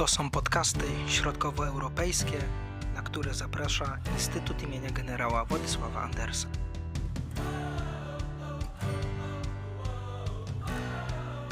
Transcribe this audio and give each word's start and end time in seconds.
To 0.00 0.08
są 0.08 0.30
podcasty 0.30 0.84
środkowoeuropejskie, 1.06 2.38
na 2.94 3.02
które 3.02 3.34
zaprasza 3.34 3.98
Instytut 4.12 4.62
imienia 4.62 4.90
generała 4.90 5.44
Władysława 5.44 6.00
Andersa. 6.00 6.48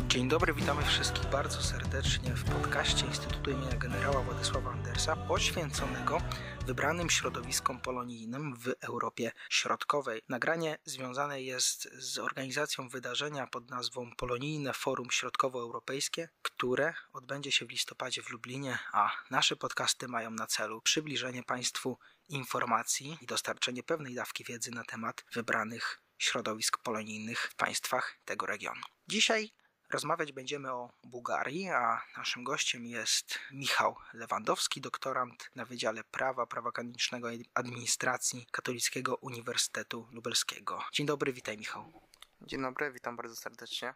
Dzień 0.08 0.28
dobry, 0.28 0.54
witamy 0.54 0.82
wszystkich 0.82 1.30
bardzo 1.30 1.62
serdecznie 1.62 2.30
w 2.30 2.44
podcaście 2.44 3.06
Instytutu 3.06 3.50
imienia 3.50 3.76
generała 3.76 4.20
Władysława 4.22 4.70
Poświęconego 4.98 6.20
wybranym 6.66 7.10
środowiskom 7.10 7.80
polonijnym 7.80 8.56
w 8.56 8.74
Europie 8.80 9.32
Środkowej. 9.50 10.22
Nagranie 10.28 10.78
związane 10.84 11.42
jest 11.42 11.88
z 11.92 12.18
organizacją 12.18 12.88
wydarzenia 12.88 13.46
pod 13.46 13.70
nazwą 13.70 14.10
Polonijne 14.16 14.72
Forum 14.72 15.10
Środkowoeuropejskie, 15.10 16.28
które 16.42 16.94
odbędzie 17.12 17.52
się 17.52 17.66
w 17.66 17.70
listopadzie 17.70 18.22
w 18.22 18.30
Lublinie, 18.30 18.78
a 18.92 19.10
nasze 19.30 19.56
podcasty 19.56 20.08
mają 20.08 20.30
na 20.30 20.46
celu 20.46 20.80
przybliżenie 20.80 21.42
Państwu 21.42 21.98
informacji 22.28 23.18
i 23.20 23.26
dostarczenie 23.26 23.82
pewnej 23.82 24.14
dawki 24.14 24.44
wiedzy 24.44 24.70
na 24.70 24.84
temat 24.84 25.24
wybranych 25.32 26.02
środowisk 26.18 26.78
polonijnych 26.78 27.48
w 27.52 27.54
państwach 27.54 28.18
tego 28.24 28.46
regionu. 28.46 28.82
Dzisiaj 29.08 29.50
Rozmawiać 29.90 30.32
będziemy 30.32 30.72
o 30.72 30.90
Bułgarii, 31.04 31.68
a 31.68 32.02
naszym 32.16 32.44
gościem 32.44 32.86
jest 32.86 33.38
Michał 33.50 33.96
Lewandowski, 34.12 34.80
doktorant 34.80 35.50
na 35.54 35.64
Wydziale 35.64 36.04
Prawa, 36.04 36.46
Prawa 36.46 36.72
Kanonicznego 36.72 37.30
i 37.30 37.44
Administracji 37.54 38.46
Katolickiego 38.50 39.16
Uniwersytetu 39.16 40.08
Lubelskiego. 40.12 40.84
Dzień 40.92 41.06
dobry, 41.06 41.32
witaj 41.32 41.58
Michał. 41.58 41.92
Dzień 42.40 42.62
dobry, 42.62 42.92
witam 42.92 43.16
bardzo 43.16 43.36
serdecznie. 43.36 43.94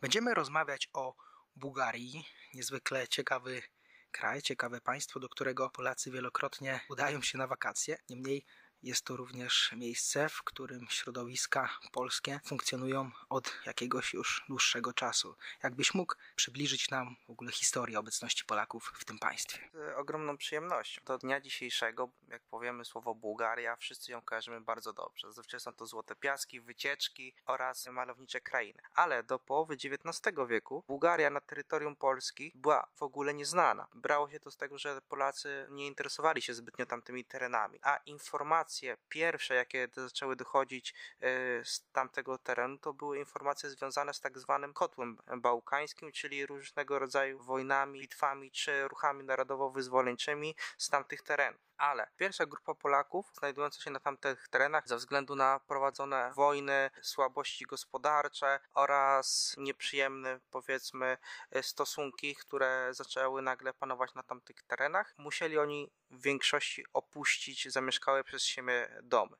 Będziemy 0.00 0.34
rozmawiać 0.34 0.88
o 0.92 1.14
Bułgarii, 1.56 2.28
niezwykle 2.54 3.08
ciekawy 3.08 3.62
kraj, 4.10 4.42
ciekawe 4.42 4.80
państwo, 4.80 5.20
do 5.20 5.28
którego 5.28 5.70
Polacy 5.70 6.10
wielokrotnie 6.10 6.80
udają 6.90 7.22
się 7.22 7.38
na 7.38 7.46
wakacje. 7.46 7.98
Niemniej 8.08 8.44
jest 8.84 9.04
to 9.04 9.16
również 9.16 9.72
miejsce, 9.76 10.28
w 10.28 10.42
którym 10.42 10.86
środowiska 10.90 11.78
polskie 11.92 12.40
funkcjonują 12.44 13.10
od 13.28 13.52
jakiegoś 13.66 14.14
już 14.14 14.44
dłuższego 14.48 14.92
czasu. 14.92 15.36
Jakbyś 15.62 15.94
mógł 15.94 16.14
przybliżyć 16.36 16.90
nam 16.90 17.16
w 17.26 17.30
ogóle 17.30 17.52
historię 17.52 17.98
obecności 17.98 18.44
Polaków 18.44 18.92
w 18.94 19.04
tym 19.04 19.18
państwie? 19.18 19.68
Z 19.72 19.96
ogromną 19.96 20.36
przyjemnością. 20.36 21.02
Do 21.04 21.18
dnia 21.18 21.40
dzisiejszego, 21.40 22.10
jak 22.28 22.42
powiemy 22.42 22.84
słowo 22.84 23.14
Bułgaria, 23.14 23.76
wszyscy 23.76 24.12
ją 24.12 24.22
kojarzymy 24.22 24.60
bardzo 24.60 24.92
dobrze. 24.92 25.26
Zazwyczaj 25.26 25.60
są 25.60 25.72
to 25.72 25.86
złote 25.86 26.16
piaski, 26.16 26.60
wycieczki 26.60 27.34
oraz 27.46 27.86
malownicze 27.86 28.40
krainy. 28.40 28.82
Ale 28.94 29.22
do 29.22 29.38
połowy 29.38 29.74
XIX 29.74 30.36
wieku 30.48 30.84
Bułgaria 30.88 31.30
na 31.30 31.40
terytorium 31.40 31.96
Polski 31.96 32.52
była 32.54 32.86
w 32.94 33.02
ogóle 33.02 33.34
nieznana. 33.34 33.88
Brało 33.94 34.30
się 34.30 34.40
to 34.40 34.50
z 34.50 34.56
tego, 34.56 34.78
że 34.78 35.00
Polacy 35.08 35.66
nie 35.70 35.86
interesowali 35.86 36.42
się 36.42 36.54
zbytnio 36.54 36.86
tamtymi 36.86 37.24
terenami, 37.24 37.78
a 37.82 37.96
informacje 37.96 38.73
informacje. 38.82 38.96
Pierwsze, 39.08 39.54
jakie 39.54 39.88
zaczęły 39.96 40.36
dochodzić 40.36 40.94
e, 41.20 41.64
z 41.64 41.84
tamtego 41.92 42.38
terenu, 42.38 42.78
to 42.78 42.92
były 42.92 43.18
informacje 43.18 43.70
związane 43.70 44.14
z 44.14 44.20
tak 44.20 44.38
zwanym 44.38 44.72
kotłem 44.72 45.18
bałkańskim, 45.36 46.12
czyli 46.12 46.46
różnego 46.46 46.98
rodzaju 46.98 47.42
wojnami, 47.42 48.00
bitwami 48.00 48.50
czy 48.50 48.88
ruchami 48.88 49.24
narodowo-wyzwoleńczymi 49.24 50.54
z 50.78 50.88
tamtych 50.88 51.22
terenów 51.22 51.73
ale 51.76 52.10
pierwsza 52.16 52.46
grupa 52.46 52.74
Polaków 52.74 53.26
znajdująca 53.38 53.80
się 53.80 53.90
na 53.90 54.00
tamtych 54.00 54.48
terenach 54.48 54.88
ze 54.88 54.96
względu 54.96 55.36
na 55.36 55.60
prowadzone 55.60 56.32
wojny, 56.36 56.90
słabości 57.02 57.64
gospodarcze 57.64 58.60
oraz 58.74 59.54
nieprzyjemne 59.58 60.40
powiedzmy 60.50 61.18
stosunki, 61.62 62.36
które 62.36 62.88
zaczęły 62.90 63.42
nagle 63.42 63.74
panować 63.74 64.14
na 64.14 64.22
tamtych 64.22 64.62
terenach, 64.62 65.14
musieli 65.18 65.58
oni 65.58 65.90
w 66.10 66.22
większości 66.22 66.84
opuścić 66.92 67.72
zamieszkałe 67.72 68.24
przez 68.24 68.44
siebie 68.44 69.00
domy. 69.02 69.36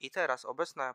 I 0.00 0.10
teraz 0.10 0.44
obecna 0.44 0.94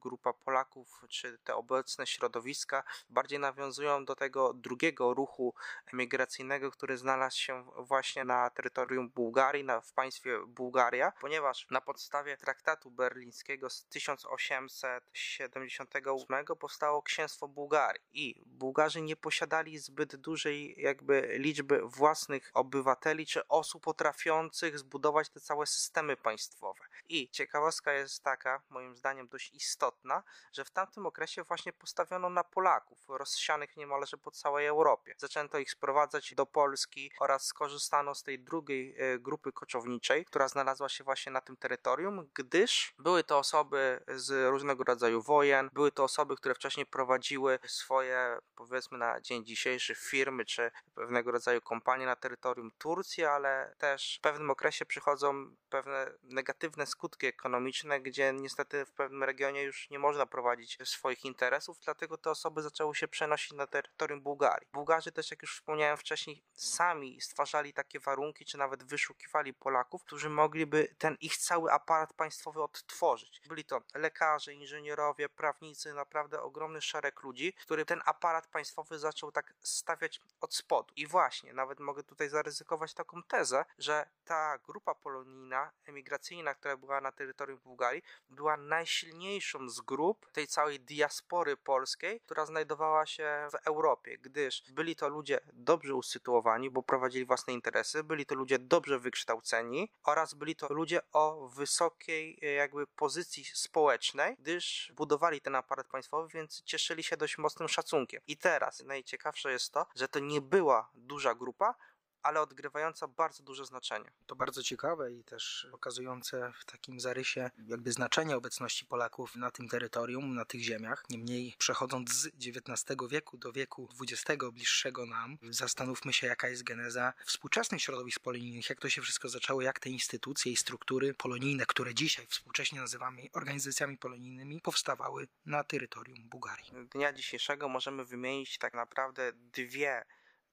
grupa 0.00 0.32
Polaków, 0.32 1.00
czy 1.08 1.38
te 1.44 1.54
obecne 1.54 2.06
środowiska 2.06 2.84
bardziej 3.10 3.38
nawiązują 3.38 4.04
do 4.04 4.14
tego 4.14 4.54
drugiego 4.54 5.14
ruchu 5.14 5.54
emigracyjnego, 5.92 6.70
który 6.70 6.98
znalazł 6.98 7.38
się 7.38 7.64
właśnie 7.76 8.24
na 8.24 8.50
terytorium 8.50 9.10
Bułgarii, 9.10 9.64
na, 9.64 9.80
w 9.80 9.92
państwie 9.92 10.38
Bułgaria, 10.46 11.12
ponieważ 11.20 11.66
na 11.70 11.80
podstawie 11.80 12.36
traktatu 12.36 12.90
berlińskiego 12.90 13.70
z 13.70 13.84
1878 13.84 16.46
powstało 16.60 17.02
księstwo 17.02 17.48
Bułgarii 17.48 18.02
i 18.12 18.42
Bułgarzy 18.46 19.02
nie 19.02 19.16
posiadali 19.16 19.78
zbyt 19.78 20.16
dużej 20.16 20.80
jakby 20.80 21.34
liczby 21.38 21.80
własnych 21.84 22.50
obywateli 22.54 23.26
czy 23.26 23.48
osób 23.48 23.84
potrafiących 23.84 24.78
zbudować 24.78 25.28
te 25.28 25.40
całe 25.40 25.66
systemy 25.66 26.16
państwowe. 26.16 26.84
I 27.08 27.28
ciekawostka 27.28 27.92
jest 27.92 28.22
taka, 28.22 28.62
moim 28.70 28.96
zdaniem 28.96 29.28
dość 29.28 29.54
istotna, 29.54 29.89
istotna, 29.90 30.22
że 30.52 30.64
w 30.64 30.70
tamtym 30.70 31.06
okresie 31.06 31.42
właśnie 31.42 31.72
postawiono 31.72 32.30
na 32.30 32.44
Polaków, 32.44 32.98
rozsianych 33.08 33.76
niemalże 33.76 34.16
po 34.18 34.30
całej 34.30 34.66
Europie. 34.66 35.14
Zaczęto 35.18 35.58
ich 35.58 35.70
sprowadzać 35.70 36.34
do 36.34 36.46
Polski 36.46 37.12
oraz 37.20 37.46
skorzystano 37.46 38.14
z 38.14 38.22
tej 38.22 38.38
drugiej 38.38 38.94
e, 38.98 39.18
grupy 39.18 39.52
koczowniczej, 39.52 40.24
która 40.24 40.48
znalazła 40.48 40.88
się 40.88 41.04
właśnie 41.04 41.32
na 41.32 41.40
tym 41.40 41.56
terytorium, 41.56 42.28
gdyż 42.34 42.94
były 42.98 43.24
to 43.24 43.38
osoby 43.38 44.00
z 44.08 44.50
różnego 44.50 44.84
rodzaju 44.84 45.22
wojen, 45.22 45.70
były 45.72 45.92
to 45.92 46.04
osoby, 46.04 46.36
które 46.36 46.54
wcześniej 46.54 46.86
prowadziły 46.86 47.58
swoje, 47.66 48.38
powiedzmy 48.56 48.98
na 48.98 49.20
dzień 49.20 49.44
dzisiejszy, 49.44 49.94
firmy 49.94 50.44
czy 50.44 50.70
pewnego 50.94 51.30
rodzaju 51.30 51.60
kompanie 51.60 52.06
na 52.06 52.16
terytorium 52.16 52.70
Turcji, 52.78 53.24
ale 53.24 53.74
też 53.78 54.16
w 54.18 54.20
pewnym 54.20 54.50
okresie 54.50 54.86
przychodzą 54.86 55.56
pewne 55.70 56.12
negatywne 56.22 56.86
skutki 56.86 57.26
ekonomiczne, 57.26 58.00
gdzie 58.00 58.32
niestety 58.32 58.84
w 58.86 58.92
pewnym 58.92 59.24
regionie 59.24 59.62
już 59.62 59.79
nie 59.90 59.98
można 59.98 60.26
prowadzić 60.26 60.78
swoich 60.84 61.24
interesów, 61.24 61.78
dlatego 61.80 62.18
te 62.18 62.30
osoby 62.30 62.62
zaczęły 62.62 62.94
się 62.94 63.08
przenosić 63.08 63.52
na 63.52 63.66
terytorium 63.66 64.20
Bułgarii. 64.20 64.68
Bułgarzy 64.72 65.12
też, 65.12 65.30
jak 65.30 65.42
już 65.42 65.56
wspomniałem 65.56 65.96
wcześniej, 65.96 66.42
sami 66.52 67.20
stwarzali 67.20 67.72
takie 67.72 68.00
warunki, 68.00 68.44
czy 68.44 68.58
nawet 68.58 68.84
wyszukiwali 68.84 69.54
Polaków, 69.54 70.04
którzy 70.04 70.28
mogliby 70.28 70.94
ten 70.98 71.16
ich 71.20 71.36
cały 71.36 71.72
aparat 71.72 72.12
państwowy 72.12 72.62
odtworzyć. 72.62 73.40
Byli 73.48 73.64
to 73.64 73.82
lekarze, 73.94 74.54
inżynierowie, 74.54 75.28
prawnicy, 75.28 75.94
naprawdę 75.94 76.42
ogromny 76.42 76.80
szereg 76.80 77.22
ludzi, 77.22 77.52
który 77.52 77.84
ten 77.84 78.02
aparat 78.04 78.46
państwowy 78.46 78.98
zaczął 78.98 79.32
tak 79.32 79.54
stawiać 79.62 80.20
od 80.40 80.54
spodu. 80.54 80.94
I 80.96 81.06
właśnie, 81.06 81.52
nawet 81.52 81.80
mogę 81.80 82.02
tutaj 82.02 82.28
zaryzykować 82.28 82.94
taką 82.94 83.22
tezę, 83.22 83.64
że 83.78 84.08
ta 84.24 84.58
grupa 84.58 84.94
polonijna, 84.94 85.72
emigracyjna, 85.86 86.54
która 86.54 86.76
była 86.76 87.00
na 87.00 87.12
terytorium 87.12 87.58
Bułgarii, 87.58 88.02
była 88.30 88.56
najsilniejszą 88.56 89.69
z 89.70 89.80
grup 89.80 90.32
tej 90.32 90.46
całej 90.46 90.80
diaspory 90.80 91.56
polskiej, 91.56 92.20
która 92.20 92.46
znajdowała 92.46 93.06
się 93.06 93.48
w 93.52 93.66
Europie, 93.66 94.18
gdyż 94.18 94.62
byli 94.72 94.96
to 94.96 95.08
ludzie 95.08 95.40
dobrze 95.52 95.94
usytuowani, 95.94 96.70
bo 96.70 96.82
prowadzili 96.82 97.24
własne 97.24 97.52
interesy, 97.52 98.04
byli 98.04 98.26
to 98.26 98.34
ludzie 98.34 98.58
dobrze 98.58 98.98
wykształceni 98.98 99.92
oraz 100.04 100.34
byli 100.34 100.56
to 100.56 100.72
ludzie 100.72 101.00
o 101.12 101.48
wysokiej 101.48 102.38
e, 102.42 102.46
jakby 102.46 102.86
pozycji 102.86 103.44
społecznej, 103.44 104.36
gdyż 104.38 104.92
budowali 104.96 105.40
ten 105.40 105.54
aparat 105.54 105.86
państwowy, 105.86 106.28
więc 106.34 106.62
cieszyli 106.62 107.02
się 107.02 107.16
dość 107.16 107.38
mocnym 107.38 107.68
szacunkiem. 107.68 108.22
I 108.26 108.36
teraz 108.36 108.82
najciekawsze 108.84 109.52
jest 109.52 109.72
to, 109.72 109.86
że 109.94 110.08
to 110.08 110.18
nie 110.18 110.40
była 110.40 110.90
duża 110.94 111.34
grupa, 111.34 111.74
ale 112.22 112.40
odgrywająca 112.40 113.08
bardzo 113.08 113.42
duże 113.42 113.66
znaczenie. 113.66 114.10
To 114.26 114.36
bardzo 114.36 114.62
ciekawe 114.62 115.12
i 115.12 115.24
też 115.24 115.68
pokazujące 115.70 116.52
w 116.60 116.64
takim 116.64 117.00
zarysie 117.00 117.50
jakby 117.66 117.92
znaczenie 117.92 118.36
obecności 118.36 118.86
Polaków 118.86 119.36
na 119.36 119.50
tym 119.50 119.68
terytorium, 119.68 120.34
na 120.34 120.44
tych 120.44 120.60
ziemiach. 120.60 121.04
Niemniej 121.10 121.54
przechodząc 121.58 122.12
z 122.12 122.26
XIX 122.26 122.96
wieku 123.08 123.38
do 123.38 123.52
wieku 123.52 123.88
XX 124.00 124.44
bliższego 124.52 125.06
nam, 125.06 125.38
zastanówmy 125.50 126.12
się 126.12 126.26
jaka 126.26 126.48
jest 126.48 126.62
geneza 126.62 127.12
współczesnych 127.24 127.82
środowisk 127.82 128.20
polonijnych, 128.20 128.70
jak 128.70 128.80
to 128.80 128.88
się 128.88 129.02
wszystko 129.02 129.28
zaczęło, 129.28 129.62
jak 129.62 129.80
te 129.80 129.90
instytucje 129.90 130.52
i 130.52 130.56
struktury 130.56 131.14
polonijne, 131.14 131.66
które 131.66 131.94
dzisiaj 131.94 132.26
współcześnie 132.26 132.80
nazywamy 132.80 133.22
organizacjami 133.32 133.98
polonijnymi, 133.98 134.60
powstawały 134.60 135.28
na 135.46 135.64
terytorium 135.64 136.28
Bułgarii. 136.28 136.70
Dnia 136.90 137.12
dzisiejszego 137.12 137.68
możemy 137.68 138.04
wymienić 138.04 138.58
tak 138.58 138.74
naprawdę 138.74 139.32
dwie 139.32 140.04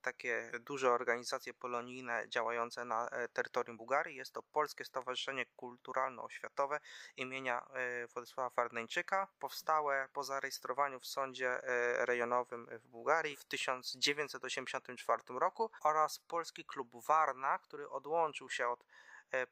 takie 0.07 0.51
duże 0.59 0.91
organizacje 0.91 1.53
polonijne 1.53 2.29
działające 2.29 2.85
na 2.85 3.09
e, 3.09 3.27
terytorium 3.27 3.77
Bułgarii. 3.77 4.15
Jest 4.15 4.33
to 4.33 4.43
Polskie 4.43 4.85
Stowarzyszenie 4.85 5.45
Kulturalno-Oświatowe 5.57 6.79
imienia 7.17 7.67
e, 7.73 8.07
Władysława 8.07 8.49
Warneńczyka, 8.55 9.27
powstałe 9.39 10.07
po 10.13 10.23
zarejestrowaniu 10.23 10.99
w 10.99 11.05
sądzie 11.05 11.63
e, 11.63 12.05
rejonowym 12.05 12.67
w 12.71 12.87
Bułgarii 12.87 13.35
w 13.35 13.45
1984 13.45 15.23
roku 15.27 15.71
oraz 15.83 16.19
Polski 16.19 16.65
Klub 16.65 17.05
Warna, 17.05 17.59
który 17.59 17.89
odłączył 17.89 18.49
się 18.49 18.67
od 18.67 18.85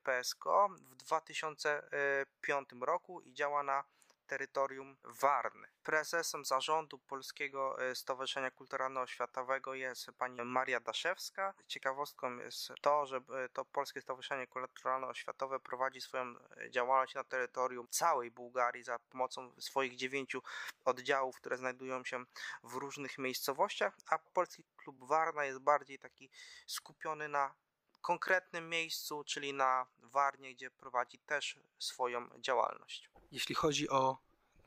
PSKO 0.04 0.70
w 0.70 0.96
2005 0.96 2.70
roku 2.82 3.22
i 3.22 3.34
działa 3.34 3.64
na 3.64 3.84
terytorium 4.26 4.98
Warny. 5.04 5.68
Prezesem 5.84 6.46
zarządu 6.46 7.00
Polskiego 7.00 7.90
e, 7.90 7.96
Stowarzyszenia 7.96 8.52
Kulturalno-Oświatowego 8.52 9.74
jest 9.74 10.12
pani 10.18 10.42
Maria 10.42 10.80
Daszewska. 10.80 11.54
Ciekawostką 11.68 12.38
jest 12.38 12.72
to, 12.82 13.06
że 13.06 13.18
e, 13.18 13.50
to 13.50 13.66
Polskie 13.66 14.02
Stowarzyszenie 14.02 14.48
Kulturalno-Oświatowe 14.48 15.60
prowadzi 15.60 16.02
swoją 16.02 16.24
e, 16.58 16.72
działalność 16.72 17.16
na 17.16 17.24
terytorium 17.24 17.88
całej 17.90 18.32
Bułgarii 18.32 18.84
za 18.84 19.00
pomocą 19.00 19.52
swoich 19.60 19.96
dziewięciu 19.96 20.42
oddziałów, 20.86 21.36
które 21.36 21.58
znajdują 21.58 22.04
się 22.04 22.24
w 22.64 22.74
różnych 22.74 23.18
miejscowościach, 23.18 23.98
a 24.10 24.20
Polski 24.20 24.66
Klub 24.78 25.08
Warna 25.08 25.46
jest 25.46 25.60
bardziej 25.60 26.00
taki 26.00 26.30
skupiony 26.68 27.28
na 27.28 27.56
konkretnym 28.06 28.70
miejscu, 28.70 29.24
czyli 29.24 29.54
na 29.54 29.86
Warnie, 30.02 30.56
gdzie 30.56 30.72
prowadzi 30.72 31.20
też 31.20 31.60
swoją 31.80 32.30
działalność. 32.40 33.10
Jeśli 33.32 33.56
chodzi 33.56 33.90
o 33.90 34.18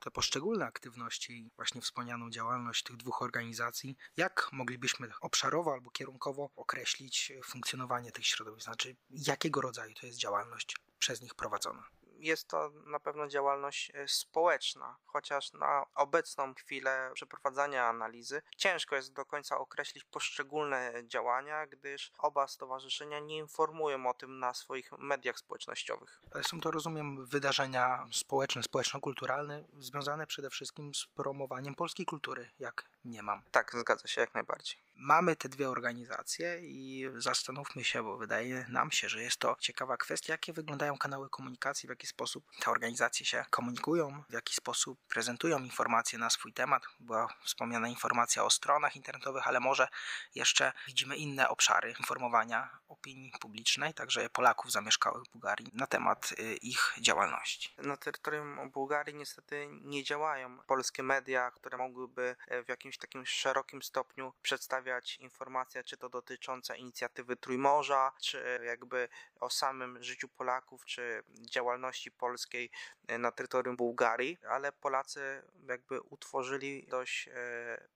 te 0.00 0.10
poszczególne 0.10 0.66
aktywności, 0.66 1.50
właśnie 1.56 1.80
wspomnianą 1.80 2.30
działalność 2.30 2.82
tych 2.82 2.96
dwóch 2.96 3.22
organizacji, 3.22 3.96
jak 4.16 4.48
moglibyśmy 4.52 5.08
obszarowo 5.20 5.72
albo 5.72 5.90
kierunkowo 5.90 6.50
określić 6.56 7.32
funkcjonowanie 7.44 8.12
tych 8.12 8.26
środowisk? 8.26 8.64
Znaczy, 8.64 8.96
jakiego 9.10 9.60
rodzaju 9.60 9.94
to 9.94 10.06
jest 10.06 10.18
działalność 10.18 10.76
przez 10.98 11.22
nich 11.22 11.34
prowadzona? 11.34 11.88
Jest 12.18 12.48
to 12.48 12.70
na 12.86 13.00
pewno 13.00 13.28
działalność 13.28 13.92
e, 13.94 14.08
społeczna, 14.08 14.96
chociaż 15.04 15.52
na 15.52 15.86
obecną 15.94 16.54
chwilę 16.54 17.10
przeprowadzania 17.14 17.86
analizy 17.86 18.42
ciężko 18.56 18.96
jest 18.96 19.12
do 19.12 19.24
końca 19.24 19.58
określić 19.58 20.04
poszczególne 20.04 20.92
działania, 21.06 21.66
gdyż 21.66 22.12
oba 22.18 22.48
stowarzyszenia 22.48 23.20
nie 23.20 23.36
informują 23.36 24.06
o 24.06 24.14
tym 24.14 24.38
na 24.38 24.54
swoich 24.54 24.92
mediach 24.98 25.38
społecznościowych. 25.38 26.20
Ale 26.30 26.44
są 26.44 26.60
to, 26.60 26.70
rozumiem, 26.70 27.26
wydarzenia 27.26 28.06
społeczne, 28.12 28.62
społeczno-kulturalne, 28.62 29.64
związane 29.78 30.26
przede 30.26 30.50
wszystkim 30.50 30.94
z 30.94 31.06
promowaniem 31.06 31.74
polskiej 31.74 32.06
kultury, 32.06 32.50
jak 32.58 32.84
nie 33.04 33.22
mam. 33.22 33.42
Tak, 33.50 33.72
zgadza 33.80 34.08
się 34.08 34.20
jak 34.20 34.34
najbardziej. 34.34 34.87
Mamy 35.00 35.36
te 35.36 35.48
dwie 35.48 35.70
organizacje 35.70 36.58
i 36.62 37.10
zastanówmy 37.16 37.84
się, 37.84 38.02
bo 38.02 38.16
wydaje 38.16 38.66
nam 38.68 38.90
się, 38.90 39.08
że 39.08 39.22
jest 39.22 39.36
to 39.36 39.56
ciekawa 39.60 39.96
kwestia, 39.96 40.32
jakie 40.32 40.52
wyglądają 40.52 40.98
kanały 40.98 41.30
komunikacji, 41.30 41.86
w 41.86 41.90
jaki 41.90 42.06
sposób 42.06 42.44
te 42.60 42.70
organizacje 42.70 43.26
się 43.26 43.44
komunikują, 43.50 44.22
w 44.28 44.32
jaki 44.32 44.54
sposób 44.54 44.98
prezentują 45.08 45.58
informacje 45.58 46.18
na 46.18 46.30
swój 46.30 46.52
temat. 46.52 46.82
Była 47.00 47.28
wspomniana 47.44 47.88
informacja 47.88 48.44
o 48.44 48.50
stronach 48.50 48.96
internetowych, 48.96 49.48
ale 49.48 49.60
może 49.60 49.88
jeszcze 50.34 50.72
widzimy 50.86 51.16
inne 51.16 51.48
obszary 51.48 51.94
informowania 51.98 52.78
opinii 52.88 53.32
publicznej, 53.40 53.94
także 53.94 54.30
Polaków 54.30 54.72
zamieszkałych 54.72 55.24
w 55.24 55.32
Bułgarii 55.32 55.70
na 55.72 55.86
temat 55.86 56.32
y, 56.32 56.54
ich 56.54 56.94
działalności. 57.00 57.74
Na 57.78 57.96
terytorium 57.96 58.70
Bułgarii 58.70 59.14
niestety 59.14 59.68
nie 59.70 60.04
działają 60.04 60.58
polskie 60.66 61.02
media, 61.02 61.50
które 61.50 61.78
mogłyby 61.78 62.36
e, 62.48 62.62
w 62.64 62.68
jakimś 62.68 62.98
takim 62.98 63.26
szerokim 63.26 63.82
stopniu 63.82 64.32
przedstawiać 64.42 64.87
informacje, 65.20 65.84
czy 65.84 65.96
to 65.96 66.08
dotyczące 66.08 66.76
inicjatywy 66.76 67.36
Trójmorza, 67.36 68.12
czy 68.20 68.60
jakby 68.66 69.08
o 69.40 69.50
samym 69.50 70.02
życiu 70.02 70.28
Polaków, 70.28 70.84
czy 70.84 71.22
działalności 71.50 72.10
polskiej 72.10 72.70
e, 73.08 73.18
na 73.18 73.32
terytorium 73.32 73.76
Bułgarii, 73.76 74.38
ale 74.48 74.72
Polacy 74.72 75.42
jakby 75.68 76.00
utworzyli 76.00 76.86
dość 76.86 77.28
e, 77.28 77.32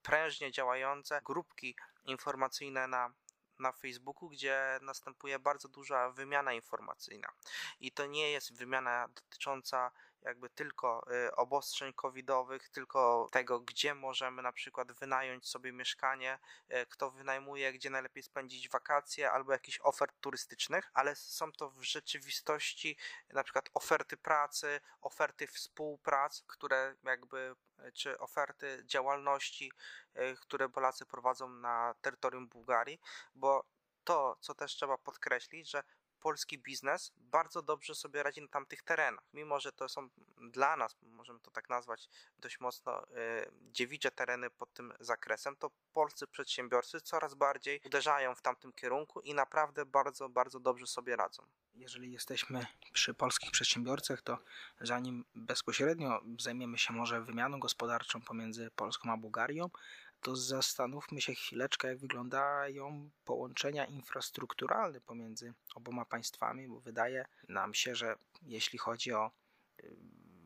prężnie 0.03 0.53
działające 0.53 1.21
grupki 1.25 1.77
informacyjne 2.05 2.87
na 2.87 3.13
na 3.59 3.73
Facebooku, 3.73 4.29
gdzie 4.29 4.79
następuje 4.83 5.39
bardzo 5.39 5.69
duża 5.69 6.11
wymiana 6.11 6.53
informacyjna. 6.53 7.29
I 7.81 7.93
to 7.93 8.07
nie 8.07 8.31
jest 8.31 8.55
wymiana 8.55 9.09
dotycząca 9.09 9.91
jakby 10.25 10.51
tylko 10.51 11.07
y, 11.27 11.35
obostrzeń 11.35 11.93
covidowych, 11.93 12.69
tylko 12.69 13.29
tego, 13.33 13.61
gdzie 13.61 13.95
możemy 13.95 14.43
na 14.43 14.53
przykład 14.53 14.93
wynająć 14.93 15.49
sobie 15.49 15.73
mieszkanie, 15.73 16.39
y, 16.71 16.87
kto 16.87 17.11
wynajmuje, 17.11 17.73
gdzie 17.73 17.91
najlepiej 17.91 18.23
spędzić 18.23 18.69
wakacje, 18.69 19.31
albo 19.31 19.53
jakichś 19.53 19.81
ofert 19.83 20.21
turystycznych, 20.21 20.91
ale 20.95 21.17
są 21.17 21.53
to 21.53 21.71
w 21.71 21.83
rzeczywistości 21.83 22.97
na 23.33 23.45
przykład 23.45 23.71
oferty 23.75 24.17
pracy, 24.17 24.81
oferty 25.01 25.47
współprac, 25.47 26.43
które 26.47 26.95
jakby, 27.05 27.55
y, 27.87 27.93
czy 27.93 28.19
oferty 28.19 28.83
działalności, 28.87 29.73
które 30.41 30.69
Polacy 30.69 31.07
prowadzą 31.07 31.49
na 31.49 31.95
terytorium 32.01 32.49
Bułgarii, 32.49 33.01
bo 33.35 33.65
to, 34.05 34.37
co 34.41 34.55
też 34.55 34.75
trzeba 34.75 34.99
podkreślić, 34.99 35.71
że 35.71 35.83
polski 36.23 36.59
biznes 36.59 37.13
bardzo 37.17 37.63
dobrze 37.63 37.95
sobie 37.95 38.23
radzi 38.23 38.43
na 38.43 38.49
tamtych 38.49 38.83
terenach. 38.83 39.25
Mimo, 39.33 39.61
że 39.61 39.73
to 39.73 39.89
są 39.89 40.09
dla 40.41 40.77
nas, 40.77 40.97
możemy 41.03 41.41
to 41.41 41.51
tak 41.51 41.69
nazwać, 41.69 42.09
dość 42.39 42.61
mocno 42.61 43.05
y, 43.05 43.09
dziewicze 43.73 44.11
tereny 44.11 44.51
pod 44.51 44.75
tym 44.75 44.93
zakresem, 45.01 45.57
to 45.57 45.71
polscy 45.93 46.27
przedsiębiorcy 46.27 47.01
coraz 47.01 47.35
bardziej 47.35 47.81
uderzają 47.87 48.35
w 48.35 48.43
tamtym 48.43 48.73
kierunku 48.73 49.21
i 49.21 49.35
naprawdę 49.35 49.87
bardzo, 49.87 50.29
bardzo 50.29 50.61
dobrze 50.61 50.87
sobie 50.87 51.17
radzą. 51.17 51.47
Jeżeli 51.75 52.13
jesteśmy 52.13 52.67
przy 52.93 53.15
polskich 53.15 53.51
przedsiębiorcach, 53.51 54.23
to 54.23 54.39
zanim 54.81 55.25
bezpośrednio 55.35 56.23
zajmiemy 56.41 56.79
się 56.79 56.93
może 56.93 57.21
wymianą 57.21 57.61
gospodarczą 57.61 58.21
pomiędzy 58.21 58.71
Polską 58.77 59.13
a 59.13 59.17
Bułgarią, 59.17 59.71
to 60.23 60.37
zastanówmy 60.37 61.21
się 61.21 61.35
chwileczkę, 61.35 61.89
jak 61.89 61.99
wyglądają 61.99 63.11
połączenia 63.25 63.85
infrastrukturalne 63.85 65.01
pomiędzy 65.01 65.55
oboma 65.75 66.05
państwami, 66.05 66.69
bo 66.69 66.81
wydaje 66.81 67.25
nam 67.49 67.75
się, 67.75 67.95
że 67.95 68.17
jeśli 68.43 68.79
chodzi 68.79 69.13
o 69.13 69.31
y, 69.81 69.97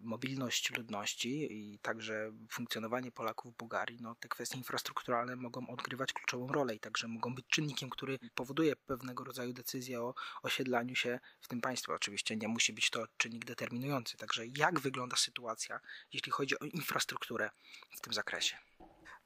mobilność 0.06 0.76
ludności 0.76 1.52
i 1.52 1.78
także 1.78 2.32
funkcjonowanie 2.50 3.12
Polaków 3.12 3.54
w 3.54 3.56
Bułgarii, 3.56 3.98
no 4.00 4.14
te 4.14 4.28
kwestie 4.28 4.58
infrastrukturalne 4.58 5.36
mogą 5.36 5.68
odgrywać 5.68 6.12
kluczową 6.12 6.48
rolę 6.48 6.74
i 6.74 6.80
także 6.80 7.08
mogą 7.08 7.34
być 7.34 7.46
czynnikiem, 7.46 7.90
który 7.90 8.18
powoduje 8.34 8.76
pewnego 8.76 9.24
rodzaju 9.24 9.52
decyzję 9.52 10.02
o 10.02 10.14
osiedlaniu 10.42 10.94
się 10.94 11.20
w 11.40 11.48
tym 11.48 11.60
państwie. 11.60 11.92
Oczywiście 11.92 12.36
nie 12.36 12.48
musi 12.48 12.72
być 12.72 12.90
to 12.90 13.06
czynnik 13.16 13.44
determinujący. 13.44 14.16
Także 14.16 14.46
jak 14.46 14.80
wygląda 14.80 15.16
sytuacja, 15.16 15.80
jeśli 16.12 16.32
chodzi 16.32 16.58
o 16.58 16.64
infrastrukturę 16.64 17.50
w 17.96 18.00
tym 18.00 18.12
zakresie? 18.12 18.65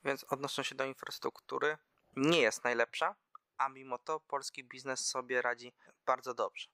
Więc 0.05 0.25
odnosząc 0.29 0.69
się 0.69 0.75
do 0.75 0.85
infrastruktury, 0.85 1.79
nie 2.17 2.41
jest 2.41 2.65
najlepsza, 2.65 3.17
a 3.59 3.69
mimo 3.69 3.99
to 3.99 4.21
polski 4.21 4.65
biznes 4.65 5.07
sobie 5.07 5.43
radzi 5.43 5.73
bardzo 6.07 6.35
dobrze. 6.35 6.69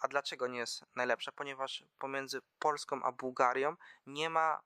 A 0.00 0.08
dlaczego 0.08 0.46
nie 0.46 0.58
jest 0.58 0.84
najlepsza? 0.94 1.32
Ponieważ 1.32 1.84
pomiędzy 1.98 2.40
Polską 2.58 3.02
a 3.02 3.12
Bułgarią 3.12 3.76
nie 4.06 4.30
ma 4.30 4.60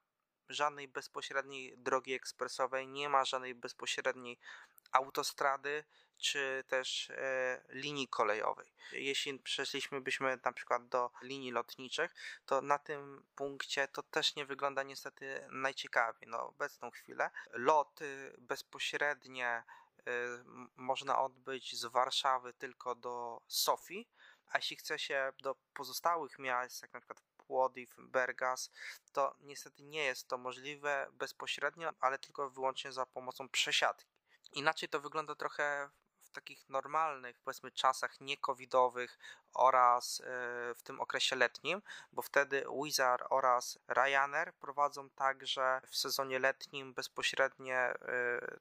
żadnej 0.49 0.87
bezpośredniej 0.87 1.77
drogi 1.77 2.13
ekspresowej, 2.13 2.87
nie 2.87 3.09
ma 3.09 3.25
żadnej 3.25 3.55
bezpośredniej 3.55 4.39
autostrady 4.91 5.83
czy 6.23 6.63
też 6.67 7.09
e, 7.09 7.61
linii 7.69 8.07
kolejowej. 8.07 8.73
Jeśli 8.91 9.39
przeszliśmy 9.39 10.01
byśmy 10.01 10.39
na 10.45 10.53
przykład 10.53 10.87
do 10.87 11.11
linii 11.21 11.51
lotniczych, 11.51 12.15
to 12.45 12.61
na 12.61 12.77
tym 12.79 13.23
punkcie 13.35 13.87
to 13.87 14.03
też 14.03 14.35
nie 14.35 14.45
wygląda 14.45 14.83
niestety 14.83 15.47
najciekawiej. 15.51 16.29
No, 16.29 16.47
obecną 16.47 16.91
chwilę 16.91 17.29
loty 17.51 18.35
bezpośrednie 18.37 19.47
e, 19.47 19.63
można 20.75 21.19
odbyć 21.19 21.75
z 21.75 21.85
Warszawy 21.85 22.53
tylko 22.53 22.95
do 22.95 23.41
Sofii, 23.47 24.09
a 24.51 24.57
jeśli 24.57 24.75
chce 24.75 24.99
się 24.99 25.33
do 25.41 25.55
pozostałych 25.73 26.39
miast, 26.39 26.81
jak 26.81 26.93
na 26.93 26.99
przykład 26.99 27.21
Płodiw, 27.37 27.95
Bergas, 27.97 28.71
to 29.11 29.35
niestety 29.39 29.83
nie 29.83 30.03
jest 30.03 30.27
to 30.27 30.37
możliwe 30.37 31.07
bezpośrednio, 31.11 31.93
ale 31.99 32.19
tylko 32.19 32.49
wyłącznie 32.49 32.91
za 32.91 33.05
pomocą 33.05 33.49
przesiadki. 33.49 34.13
Inaczej 34.53 34.89
to 34.89 34.99
wygląda 34.99 35.35
trochę 35.35 35.89
takich 36.33 36.69
normalnych, 36.69 37.39
powiedzmy, 37.39 37.71
czasach 37.71 38.21
niekowidowych 38.21 39.19
oraz 39.53 40.21
e, 40.21 40.23
w 40.75 40.83
tym 40.83 41.01
okresie 41.01 41.35
letnim, 41.35 41.81
bo 42.13 42.21
wtedy 42.21 42.65
Wizard 42.83 43.23
oraz 43.29 43.79
Ryanair 43.87 44.53
prowadzą 44.53 45.09
także 45.09 45.81
w 45.87 45.95
sezonie 45.95 46.39
letnim 46.39 46.93
bezpośrednie 46.93 47.77
e, 47.77 47.95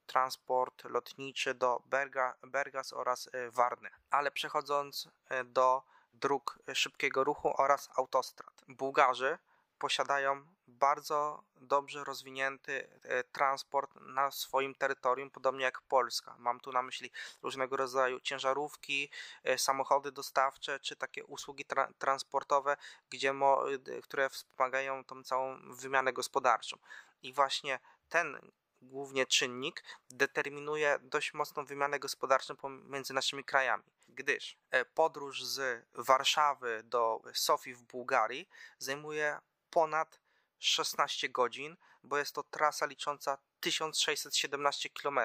transport 0.07 0.85
lotniczy 0.85 1.55
do 1.55 1.83
Berga, 1.87 2.35
Bergas 2.43 2.93
oraz 2.93 3.29
e, 3.33 3.51
Warny. 3.51 3.91
Ale 4.11 4.31
przechodząc 4.31 5.09
do 5.45 5.83
dróg 6.13 6.59
szybkiego 6.75 7.25
ruchu 7.25 7.55
oraz 7.63 7.91
autostrad. 7.97 8.65
Bułgarzy 8.69 9.39
posiadają 9.79 10.47
bardzo 10.83 11.45
dobrze 11.57 12.05
rozwinięty 12.05 12.89
e, 13.03 13.25
transport 13.25 13.95
na 14.01 14.31
swoim 14.31 14.75
terytorium, 14.75 15.31
podobnie 15.31 15.65
jak 15.65 15.81
Polska. 15.81 16.37
Mam 16.39 16.61
tu 16.61 16.73
na 16.73 16.83
myśli 16.83 17.11
różnego 17.43 17.77
rodzaju 17.77 18.21
ciężarówki, 18.21 19.11
e, 19.45 19.59
samochody 19.59 20.13
dostawcze, 20.13 20.81
czy 20.81 20.97
takie 20.97 21.25
usługi 21.25 21.65
tra 21.65 21.93
transportowe, 21.99 22.77
gdzie 23.11 23.35
które 24.03 24.29
wspomagają 24.29 25.05
tą 25.05 25.23
całą 25.23 25.75
wymianę 25.75 26.13
gospodarczą. 26.13 26.77
I 27.23 27.33
właśnie 27.33 27.79
ten 28.09 28.51
głównie 28.83 29.27
czynnik 29.27 29.85
determinuje 30.11 30.99
dość 31.03 31.35
mocną 31.35 31.65
wymianę 31.65 31.99
gospodarczą 31.99 32.57
pomiędzy 32.57 33.15
naszymi 33.15 33.45
krajami, 33.45 33.85
gdyż 34.09 34.57
e, 34.71 34.85
podróż 34.85 35.45
z 35.45 35.87
Warszawy 35.95 36.83
do 36.85 37.23
Sofii 37.35 37.75
w 37.75 37.83
Bułgarii 37.83 38.49
zajmuje 38.79 39.39
ponad 39.71 40.22
16 40.65 41.29
godzin, 41.29 41.77
bo 42.03 42.19
jest 42.19 42.35
to 42.35 42.43
trasa 42.43 42.87
licząca 42.87 43.39
1617 43.61 44.91
km 44.91 45.21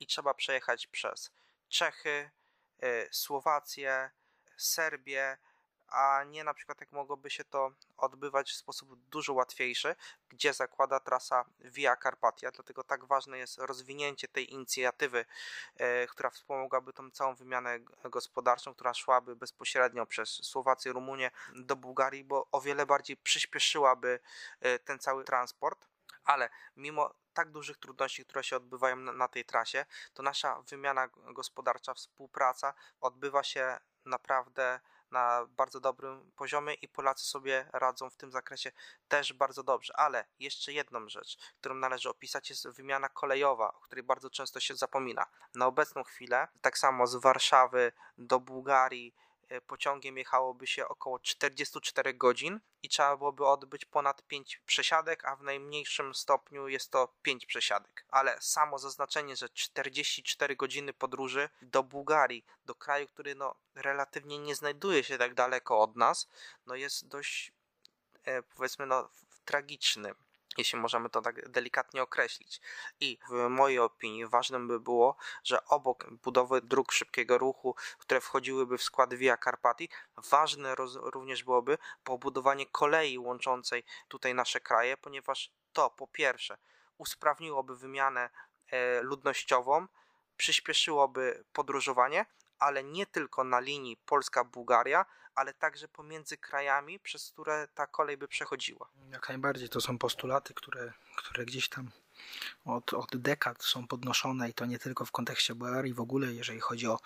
i 0.00 0.06
trzeba 0.06 0.34
przejechać 0.34 0.86
przez 0.86 1.30
Czechy, 1.68 2.30
y, 2.82 3.08
Słowację, 3.12 4.10
Serbię, 4.56 5.38
a 5.90 6.24
nie 6.24 6.44
na 6.44 6.54
przykład 6.54 6.80
jak 6.80 6.92
mogłoby 6.92 7.30
się 7.30 7.44
to 7.44 7.70
odbywać 7.96 8.50
w 8.50 8.56
sposób 8.56 8.94
dużo 8.94 9.32
łatwiejszy, 9.32 9.96
gdzie 10.28 10.52
zakłada 10.52 11.00
trasa 11.00 11.44
Via 11.60 11.96
Carpatia, 11.96 12.50
dlatego 12.50 12.84
tak 12.84 13.04
ważne 13.04 13.38
jest 13.38 13.58
rozwinięcie 13.58 14.28
tej 14.28 14.52
inicjatywy, 14.52 15.24
e, 15.76 16.06
która 16.06 16.30
wspomogłaby 16.30 16.92
tą 16.92 17.10
całą 17.10 17.34
wymianę 17.34 17.80
gospodarczą, 18.04 18.74
która 18.74 18.94
szłaby 18.94 19.36
bezpośrednio 19.36 20.06
przez 20.06 20.28
Słowację, 20.28 20.92
Rumunię 20.92 21.30
do 21.54 21.76
Bułgarii, 21.76 22.24
bo 22.24 22.46
o 22.52 22.60
wiele 22.60 22.86
bardziej 22.86 23.16
przyspieszyłaby 23.16 24.20
e, 24.60 24.78
ten 24.78 24.98
cały 24.98 25.24
transport, 25.24 25.88
ale 26.24 26.48
mimo 26.76 27.14
tak 27.34 27.50
dużych 27.50 27.78
trudności, 27.78 28.24
które 28.24 28.44
się 28.44 28.56
odbywają 28.56 28.96
na, 28.96 29.12
na 29.12 29.28
tej 29.28 29.44
trasie, 29.44 29.86
to 30.14 30.22
nasza 30.22 30.62
wymiana 30.62 31.08
gospodarcza, 31.08 31.94
współpraca 31.94 32.74
odbywa 33.00 33.42
się 33.42 33.78
naprawdę 34.04 34.80
na 35.10 35.46
bardzo 35.56 35.80
dobrym 35.80 36.30
poziomie 36.36 36.74
i 36.74 36.88
Polacy 36.88 37.24
sobie 37.24 37.68
radzą 37.72 38.10
w 38.10 38.16
tym 38.16 38.30
zakresie 38.30 38.72
też 39.08 39.32
bardzo 39.32 39.62
dobrze. 39.62 39.96
Ale 39.96 40.24
jeszcze 40.38 40.72
jedną 40.72 41.08
rzecz, 41.08 41.38
którą 41.60 41.74
należy 41.74 42.10
opisać, 42.10 42.50
jest 42.50 42.68
wymiana 42.68 43.08
kolejowa, 43.08 43.74
o 43.74 43.80
której 43.80 44.02
bardzo 44.02 44.30
często 44.30 44.60
się 44.60 44.76
zapomina. 44.76 45.26
Na 45.54 45.66
obecną 45.66 46.04
chwilę, 46.04 46.48
tak 46.60 46.78
samo 46.78 47.06
z 47.06 47.16
Warszawy 47.16 47.92
do 48.18 48.40
Bułgarii, 48.40 49.14
pociągiem 49.66 50.18
jechałoby 50.18 50.66
się 50.66 50.88
około 50.88 51.18
44 51.18 52.14
godzin 52.14 52.60
i 52.82 52.88
trzeba 52.88 53.16
byłoby 53.16 53.46
odbyć 53.46 53.84
ponad 53.84 54.22
5 54.22 54.60
przesiadek, 54.66 55.24
a 55.24 55.36
w 55.36 55.42
najmniejszym 55.42 56.14
stopniu 56.14 56.68
jest 56.68 56.90
to 56.90 57.14
5 57.22 57.46
przesiadek. 57.46 58.04
Ale 58.08 58.40
samo 58.40 58.78
zaznaczenie, 58.78 59.36
że 59.36 59.48
44 59.48 60.56
godziny 60.56 60.92
podróży 60.92 61.48
do 61.62 61.82
Bułgarii, 61.82 62.44
do 62.64 62.74
kraju, 62.74 63.06
który 63.06 63.34
no 63.34 63.54
relatywnie 63.74 64.38
nie 64.38 64.54
znajduje 64.54 65.04
się 65.04 65.18
tak 65.18 65.34
daleko 65.34 65.80
od 65.80 65.96
nas, 65.96 66.28
no 66.66 66.74
jest 66.74 67.08
dość 67.08 67.52
e, 68.24 68.42
powiedzmy 68.42 68.86
no 68.86 69.08
tragicznym 69.44 70.14
jeśli 70.60 70.78
możemy 70.78 71.10
to 71.10 71.22
tak 71.22 71.48
delikatnie 71.48 72.02
określić. 72.02 72.60
I 73.00 73.18
w 73.30 73.48
mojej 73.48 73.78
opinii 73.78 74.26
ważnym 74.26 74.68
by 74.68 74.80
było, 74.80 75.16
że 75.44 75.64
obok 75.64 76.10
budowy 76.10 76.60
dróg 76.60 76.92
szybkiego 76.92 77.38
ruchu, 77.38 77.74
które 77.98 78.20
wchodziłyby 78.20 78.78
w 78.78 78.82
skład 78.82 79.14
Via 79.14 79.36
Carpati, 79.36 79.88
ważne 80.30 80.74
również 80.94 81.44
byłoby 81.44 81.78
pobudowanie 82.04 82.66
kolei 82.66 83.18
łączącej 83.18 83.84
tutaj 84.08 84.34
nasze 84.34 84.60
kraje, 84.60 84.96
ponieważ 84.96 85.52
to 85.72 85.90
po 85.90 86.06
pierwsze 86.06 86.58
usprawniłoby 86.98 87.76
wymianę 87.76 88.30
e, 88.70 89.02
ludnościową, 89.02 89.86
przyspieszyłoby 90.36 91.44
podróżowanie, 91.52 92.26
ale 92.60 92.84
nie 92.84 93.06
tylko 93.06 93.44
na 93.44 93.60
linii 93.60 93.96
Polska-Bułgaria, 93.96 95.06
ale 95.34 95.54
także 95.54 95.88
pomiędzy 95.88 96.36
krajami, 96.36 96.98
przez 96.98 97.30
które 97.30 97.68
ta 97.74 97.86
kolej 97.86 98.16
by 98.16 98.28
przechodziła. 98.28 98.88
Jak 99.10 99.28
najbardziej, 99.28 99.68
to 99.68 99.80
są 99.80 99.98
postulaty, 99.98 100.54
które, 100.54 100.92
które 101.16 101.44
gdzieś 101.44 101.68
tam 101.68 101.90
od, 102.64 102.94
od 102.94 103.16
dekad 103.16 103.64
są 103.64 103.86
podnoszone 103.86 104.48
i 104.48 104.54
to 104.54 104.66
nie 104.66 104.78
tylko 104.78 105.04
w 105.04 105.12
kontekście 105.12 105.54
Bułgarii, 105.54 105.94
w 105.94 106.00
ogóle 106.00 106.32
jeżeli 106.32 106.60
chodzi 106.60 106.86
o 106.86 106.98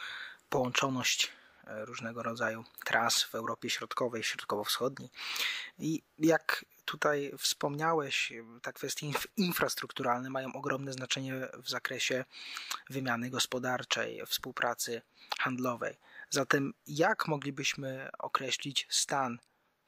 połączoność 0.48 1.32
e, 1.66 1.84
różnego 1.84 2.22
rodzaju 2.22 2.64
tras 2.84 3.22
w 3.22 3.34
Europie 3.34 3.70
Środkowej, 3.70 4.22
Środkowo-Wschodniej. 4.22 5.10
I 5.78 6.02
jak 6.18 6.64
tutaj 6.84 7.32
wspomniałeś, 7.38 8.32
te 8.62 8.72
kwestie 8.72 9.06
infrastrukturalne 9.36 10.30
mają 10.30 10.52
ogromne 10.52 10.92
znaczenie 10.92 11.34
w 11.54 11.68
zakresie 11.68 12.24
wymiany 12.90 13.30
gospodarczej, 13.30 14.22
współpracy 14.26 15.02
handlowej. 15.38 15.96
Zatem 16.30 16.74
jak 16.86 17.28
moglibyśmy 17.28 18.10
określić 18.18 18.86
stan 18.90 19.38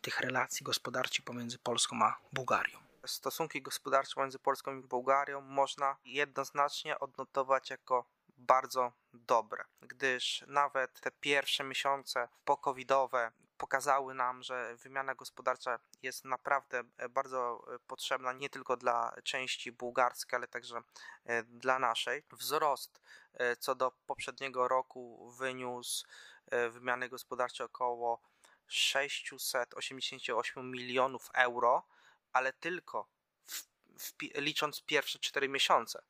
tych 0.01 0.21
relacji 0.21 0.65
gospodarczych 0.65 1.25
pomiędzy 1.25 1.59
Polską 1.59 2.03
a 2.03 2.19
Bułgarią? 2.33 2.79
Stosunki 3.07 3.63
gospodarcze 3.63 4.15
pomiędzy 4.15 4.39
Polską 4.39 4.79
i 4.79 4.83
Bułgarią 4.83 5.41
można 5.41 5.97
jednoznacznie 6.05 6.99
odnotować 6.99 7.71
jako 7.71 8.05
bardzo 8.37 8.93
dobre, 9.13 9.65
gdyż 9.81 10.45
nawet 10.47 11.01
te 11.01 11.11
pierwsze 11.11 11.65
miesiące 11.65 12.29
pokowidowe 12.45 13.33
pokazały 13.59 14.15
nam, 14.15 14.43
że 14.43 14.77
wymiana 14.77 15.15
gospodarcza 15.15 15.79
jest 16.03 16.25
naprawdę 16.25 16.83
bardzo 17.11 17.67
potrzebna 17.87 18.33
nie 18.33 18.51
tylko 18.51 18.77
dla 18.77 19.17
części 19.25 19.73
bułgarskiej, 19.73 20.37
ale 20.37 20.49
także 20.49 20.81
e, 21.25 21.43
dla 21.43 21.79
naszej. 21.79 22.23
Wzrost 22.33 23.01
e, 23.35 23.57
co 23.57 23.75
do 23.75 23.93
poprzedniego 24.07 24.69
roku 24.69 25.31
wyniósł 25.31 26.07
E, 26.51 26.69
wymiany 26.69 27.09
gospodarczej 27.09 27.67
około 27.67 28.21
688 28.67 30.71
milionów 30.71 31.31
euro, 31.35 31.87
ale 32.33 32.53
tylko 32.53 33.09
w, 33.47 33.63
w, 33.99 34.13
licząc 34.35 34.83
pierwsze 34.83 35.19
4 35.19 35.49
miesiące. 35.49 36.03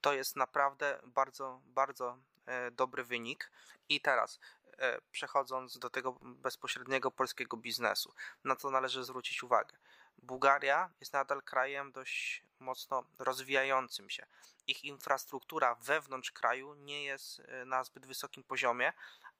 To 0.00 0.12
jest 0.12 0.36
naprawdę 0.36 1.00
bardzo, 1.04 1.60
bardzo 1.64 2.18
e, 2.46 2.70
dobry 2.70 3.04
wynik. 3.04 3.50
I 3.88 4.00
teraz 4.00 4.40
e, 4.63 4.63
przechodząc 5.12 5.78
do 5.78 5.90
tego 5.90 6.18
bezpośredniego 6.22 7.10
polskiego 7.10 7.56
biznesu, 7.56 8.14
na 8.44 8.56
co 8.56 8.70
należy 8.70 9.04
zwrócić 9.04 9.42
uwagę. 9.42 9.76
Bułgaria 10.18 10.90
jest 11.00 11.12
nadal 11.12 11.42
krajem 11.42 11.92
dość 11.92 12.42
mocno 12.58 13.04
rozwijającym 13.18 14.10
się. 14.10 14.26
Ich 14.66 14.84
infrastruktura 14.84 15.74
wewnątrz 15.74 16.30
kraju 16.30 16.74
nie 16.74 17.04
jest 17.04 17.42
na 17.66 17.84
zbyt 17.84 18.06
wysokim 18.06 18.44
poziomie, 18.44 18.92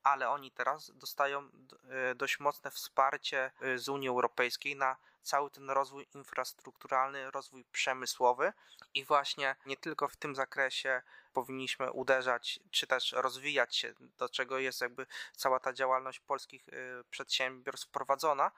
ale 0.05 0.29
oni 0.31 0.51
teraz 0.51 0.91
dostają 0.95 1.49
e, 1.89 2.15
dość 2.15 2.41
mocne 2.41 2.71
wsparcie 2.71 3.51
e, 3.61 3.79
z 3.79 3.89
Unii 3.89 4.09
Europejskiej 4.09 4.77
na 4.77 4.97
cały 5.23 5.51
ten 5.51 5.71
rozwój 5.71 6.07
infrastrukturalny, 6.15 7.31
rozwój 7.31 7.65
przemysłowy. 7.73 8.53
I 8.95 9.05
właśnie 9.05 9.57
nie 9.67 9.77
tylko 9.77 10.09
w 10.09 10.17
tym 10.17 10.35
zakresie 10.35 11.03
powinniśmy 11.33 11.93
uderzać, 11.93 12.61
czy 12.71 12.87
też 12.87 13.13
rozwijać 13.13 13.77
się, 13.77 13.95
do 14.01 14.29
czego 14.29 14.59
jest 14.59 14.81
jakby 14.81 15.07
cała 15.33 15.61
ta 15.61 15.73
działalność 15.73 16.21
polskich 16.21 16.69
e, 16.69 16.73
przedsiębiorstw 17.11 17.89
prowadzona, 17.89 18.51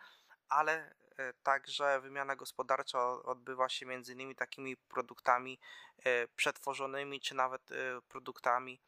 ale 0.48 0.94
także 1.42 2.00
wymiana 2.00 2.36
gospodarcza 2.36 3.08
odbywa 3.08 3.68
się 3.68 3.86
między 3.86 4.12
innymi 4.12 4.34
takimi 4.34 4.76
produktami 4.76 5.58
przetworzonymi, 6.36 7.20
czy 7.20 7.34
nawet 7.34 7.62
produktami 8.08 8.80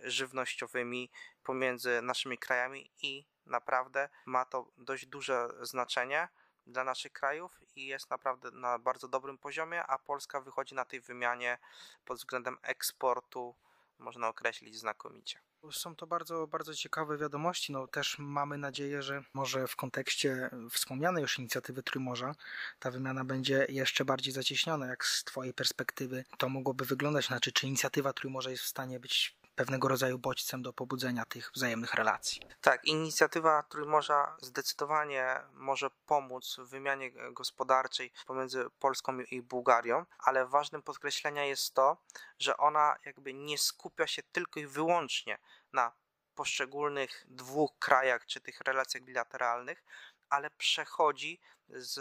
żywnościowymi 0.00 1.10
pomiędzy 1.44 2.02
naszymi 2.02 2.38
krajami 2.38 2.90
i 3.02 3.26
naprawdę 3.46 4.08
ma 4.26 4.44
to 4.44 4.72
dość 4.78 5.06
duże 5.06 5.48
znaczenie 5.62 6.28
dla 6.66 6.84
naszych 6.84 7.12
krajów 7.12 7.60
i 7.76 7.86
jest 7.86 8.10
naprawdę 8.10 8.50
na 8.50 8.78
bardzo 8.78 9.08
dobrym 9.08 9.38
poziomie, 9.38 9.86
a 9.86 9.98
Polska 9.98 10.40
wychodzi 10.40 10.74
na 10.74 10.84
tej 10.84 11.00
wymianie 11.00 11.58
pod 12.04 12.18
względem 12.18 12.58
eksportu, 12.62 13.54
można 13.98 14.28
określić 14.28 14.76
znakomicie. 14.76 15.38
Są 15.70 15.96
to 15.96 16.06
bardzo, 16.06 16.46
bardzo 16.46 16.74
ciekawe 16.74 17.18
wiadomości. 17.18 17.72
No, 17.72 17.86
też 17.86 18.18
mamy 18.18 18.58
nadzieję, 18.58 19.02
że 19.02 19.22
może 19.34 19.68
w 19.68 19.76
kontekście 19.76 20.50
wspomnianej 20.70 21.22
już 21.22 21.38
inicjatywy 21.38 21.82
Trójmorza 21.82 22.34
ta 22.78 22.90
wymiana 22.90 23.24
będzie 23.24 23.66
jeszcze 23.68 24.04
bardziej 24.04 24.32
zacieśniona. 24.32 24.86
Jak 24.86 25.06
z 25.06 25.24
Twojej 25.24 25.54
perspektywy 25.54 26.24
to 26.38 26.48
mogłoby 26.48 26.84
wyglądać? 26.84 27.26
Znaczy, 27.26 27.52
czy 27.52 27.66
inicjatywa 27.66 28.12
Trójmorza 28.12 28.50
jest 28.50 28.62
w 28.62 28.66
stanie 28.66 29.00
być 29.00 29.36
pewnego 29.54 29.88
rodzaju 29.88 30.18
bodźcem 30.18 30.62
do 30.62 30.72
pobudzenia 30.72 31.24
tych 31.24 31.50
wzajemnych 31.54 31.94
relacji. 31.94 32.42
Tak, 32.60 32.84
inicjatywa 32.84 33.62
Trójmorza 33.62 34.36
zdecydowanie 34.40 35.40
może 35.52 35.90
pomóc 36.06 36.56
w 36.58 36.68
wymianie 36.68 37.10
gospodarczej 37.32 38.12
pomiędzy 38.26 38.70
Polską 38.78 39.20
i 39.20 39.42
Bułgarią, 39.42 40.06
ale 40.18 40.46
ważnym 40.46 40.82
podkreślenia 40.82 41.44
jest 41.44 41.74
to, 41.74 41.96
że 42.38 42.56
ona 42.56 42.96
jakby 43.04 43.34
nie 43.34 43.58
skupia 43.58 44.06
się 44.06 44.22
tylko 44.22 44.60
i 44.60 44.66
wyłącznie 44.66 45.38
na 45.72 45.92
poszczególnych 46.34 47.24
dwóch 47.28 47.78
krajach 47.78 48.26
czy 48.26 48.40
tych 48.40 48.60
relacjach 48.60 49.02
bilateralnych, 49.02 49.84
ale 50.28 50.50
przechodzi 50.50 51.40
z, 51.68 51.98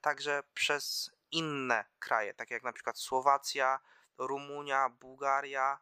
także 0.00 0.42
przez 0.54 1.10
inne 1.30 1.84
kraje, 1.98 2.34
tak 2.34 2.50
jak 2.50 2.62
na 2.62 2.72
przykład 2.72 2.98
Słowacja, 2.98 3.80
Rumunia, 4.18 4.88
Bułgaria, 4.88 5.78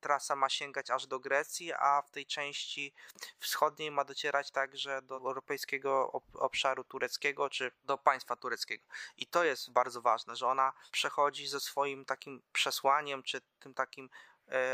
trasa 0.00 0.36
ma 0.36 0.48
sięgać 0.48 0.90
aż 0.90 1.06
do 1.06 1.20
Grecji, 1.20 1.72
a 1.72 2.02
w 2.02 2.10
tej 2.10 2.26
części 2.26 2.94
wschodniej 3.38 3.90
ma 3.90 4.04
docierać 4.04 4.50
także 4.50 5.02
do 5.02 5.16
europejskiego 5.16 6.12
obszaru 6.32 6.84
tureckiego 6.84 7.50
czy 7.50 7.72
do 7.84 7.98
państwa 7.98 8.36
tureckiego. 8.36 8.86
I 9.16 9.26
to 9.26 9.44
jest 9.44 9.72
bardzo 9.72 10.02
ważne, 10.02 10.36
że 10.36 10.46
ona 10.46 10.72
przechodzi 10.90 11.46
ze 11.46 11.60
swoim 11.60 12.04
takim 12.04 12.42
przesłaniem 12.52 13.22
czy 13.22 13.40
tym 13.58 13.74
takim 13.74 14.10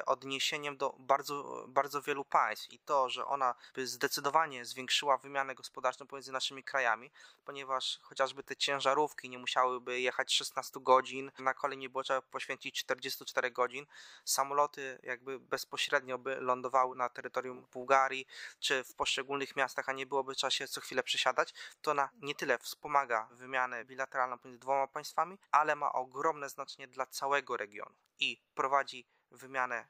odniesieniem 0.07 0.77
do 0.77 0.95
bardzo, 0.99 1.65
bardzo 1.69 2.03
wielu 2.03 2.25
państw. 2.25 2.73
I 2.73 2.79
to, 2.79 3.11
że 3.11 3.27
ona 3.27 3.55
by 3.75 3.87
zdecydowanie 3.87 4.65
zwiększyła 4.65 5.19
wymianę 5.19 5.55
gospodarczą 5.55 6.07
pomiędzy 6.07 6.33
naszymi 6.33 6.65
krajami, 6.65 7.11
ponieważ 7.45 7.99
chociażby 8.03 8.43
te 8.43 8.57
ciężarówki 8.57 9.29
nie 9.29 9.39
musiałyby 9.39 10.01
jechać 10.01 10.35
16 10.35 10.81
godzin, 10.81 11.33
na 11.39 11.55
kolej 11.55 11.79
nie 11.79 11.89
było 11.89 12.05
trzeba 12.05 12.23
poświęcić 12.23 12.79
44 12.79 13.51
godzin, 13.51 13.87
samoloty 14.25 14.99
jakby 15.03 15.41
bezpośrednio 15.41 16.19
by 16.19 16.37
lądowały 16.41 16.97
na 16.97 17.09
terytorium 17.09 17.67
Bułgarii 17.73 18.27
czy 18.61 18.85
w 18.85 18.95
poszczególnych 18.95 19.57
miastach, 19.57 19.89
a 19.89 19.93
nie 19.93 20.07
byłoby 20.07 20.35
trzeba 20.35 20.51
się 20.51 20.69
co 20.69 20.81
chwilę 20.81 21.03
przesiadać, 21.03 21.55
to 21.83 21.91
ona 21.91 22.11
nie 22.23 22.35
tyle 22.35 22.59
wspomaga 22.59 23.29
wymianę 23.31 23.85
bilateralną 23.85 24.39
pomiędzy 24.39 24.61
dwoma 24.61 24.87
państwami, 24.87 25.39
ale 25.51 25.77
ma 25.77 25.93
ogromne 25.93 26.49
znaczenie 26.49 26.89
dla 26.89 27.07
całego 27.07 27.57
regionu 27.57 27.95
i 28.19 28.43
prowadzi 28.55 29.07
wymianę 29.33 29.87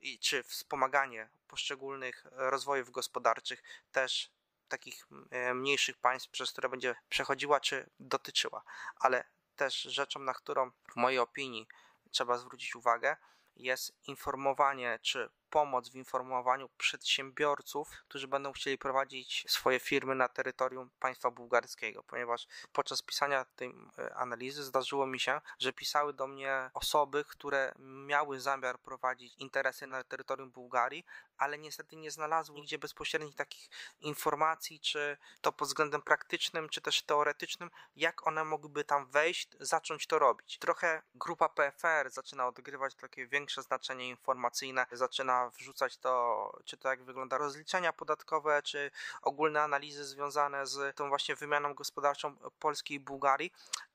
i, 0.00 0.18
czy 0.18 0.42
wspomaganie 0.42 1.30
poszczególnych 1.48 2.26
rozwojów 2.30 2.90
gospodarczych 2.90 3.62
też 3.92 4.30
takich 4.68 5.06
e, 5.30 5.54
mniejszych 5.54 5.98
państw, 5.98 6.30
przez 6.30 6.52
które 6.52 6.68
będzie 6.68 6.94
przechodziła 7.08 7.60
czy 7.60 7.90
dotyczyła. 8.00 8.62
Ale 8.96 9.24
też 9.56 9.82
rzeczą, 9.82 10.20
na 10.20 10.34
którą 10.34 10.70
w 10.70 10.96
mojej 10.96 11.18
opinii 11.18 11.68
trzeba 12.10 12.38
zwrócić 12.38 12.76
uwagę, 12.76 13.16
jest 13.56 14.08
informowanie 14.08 14.98
czy 15.02 15.30
pomoc 15.50 15.88
w 15.88 15.94
informowaniu 15.94 16.68
przedsiębiorców, 16.68 17.88
którzy 18.08 18.28
będą 18.28 18.52
chcieli 18.52 18.78
prowadzić 18.78 19.44
swoje 19.48 19.80
firmy 19.80 20.14
na 20.14 20.28
terytorium 20.28 20.90
państwa 21.00 21.30
bułgarskiego, 21.30 22.02
ponieważ 22.02 22.46
podczas 22.72 23.02
pisania 23.02 23.44
tej 23.44 23.74
e, 23.98 24.14
analizy 24.14 24.64
zdarzyło 24.64 25.06
mi 25.06 25.20
się, 25.20 25.40
że 25.58 25.72
pisały 25.72 26.12
do 26.12 26.26
mnie 26.26 26.70
osoby, 26.74 27.24
które 27.24 27.72
miały 27.78 28.40
zamiar 28.40 28.78
prowadzić 28.78 29.36
interesy 29.36 29.86
na 29.86 30.04
terytorium 30.04 30.50
Bułgarii, 30.50 31.04
ale 31.38 31.58
niestety 31.58 31.96
nie 31.96 32.10
znalazły 32.10 32.56
nigdzie 32.56 32.78
bezpośrednich 32.78 33.34
takich 33.34 33.68
informacji, 34.00 34.80
czy 34.80 35.16
to 35.40 35.52
pod 35.52 35.68
względem 35.68 36.02
praktycznym, 36.02 36.68
czy 36.68 36.80
też 36.80 37.02
teoretycznym, 37.02 37.70
jak 37.96 38.26
one 38.26 38.44
mogłyby 38.44 38.84
tam 38.84 39.10
wejść, 39.10 39.48
zacząć 39.60 40.06
to 40.06 40.18
robić. 40.18 40.58
Trochę 40.58 41.02
grupa 41.14 41.48
PFR 41.48 42.10
zaczyna 42.10 42.46
odgrywać 42.46 42.94
takie 42.94 43.26
większe 43.26 43.62
znaczenie 43.62 44.08
informacyjne, 44.08 44.86
zaczyna 44.92 45.39
wrzucać 45.48 45.96
to, 45.96 46.52
czy 46.64 46.76
to 46.76 46.88
jak 46.88 47.04
wygląda 47.04 47.38
rozliczenia 47.38 47.92
podatkowe, 47.92 48.62
czy 48.62 48.90
ogólne 49.22 49.62
analizy 49.62 50.04
związane 50.04 50.66
z 50.66 50.96
tą 50.96 51.08
właśnie 51.08 51.34
wymianą 51.34 51.74
gospodarczą 51.74 52.36
Polski 52.58 52.94
i 52.94 53.00
Bułgarii, 53.00 53.52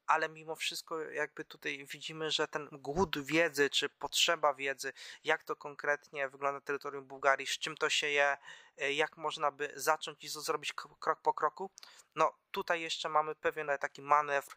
ale 0.08 0.30
mimo 0.30 0.56
wszystko 0.56 1.02
jakby 1.02 1.46
tutaj 1.46 1.86
widzimy, 1.86 2.32
że 2.32 2.48
ten 2.48 2.68
głód 2.72 3.26
wiedzy, 3.26 3.70
czy 3.70 3.90
potrzeba 3.90 4.54
wiedzy, 4.54 4.94
jak 5.24 5.44
to 5.44 5.56
konkretnie 5.56 6.30
wygląda 6.30 6.62
terytorium 6.62 7.06
Bułgarii, 7.06 7.48
z 7.48 7.60
czym 7.60 7.78
to 7.78 7.90
się 7.90 8.08
je, 8.08 8.38
jak 8.78 9.18
można 9.18 9.52
by 9.52 9.72
zacząć 9.76 10.24
i 10.24 10.30
zrobić 10.30 10.74
krok 10.74 11.20
po 11.22 11.34
kroku, 11.34 11.70
no 12.16 12.34
tutaj 12.52 12.82
jeszcze 12.82 13.10
mamy 13.10 13.36
pewien 13.36 13.70
taki 13.80 14.02
manewr 14.02 14.56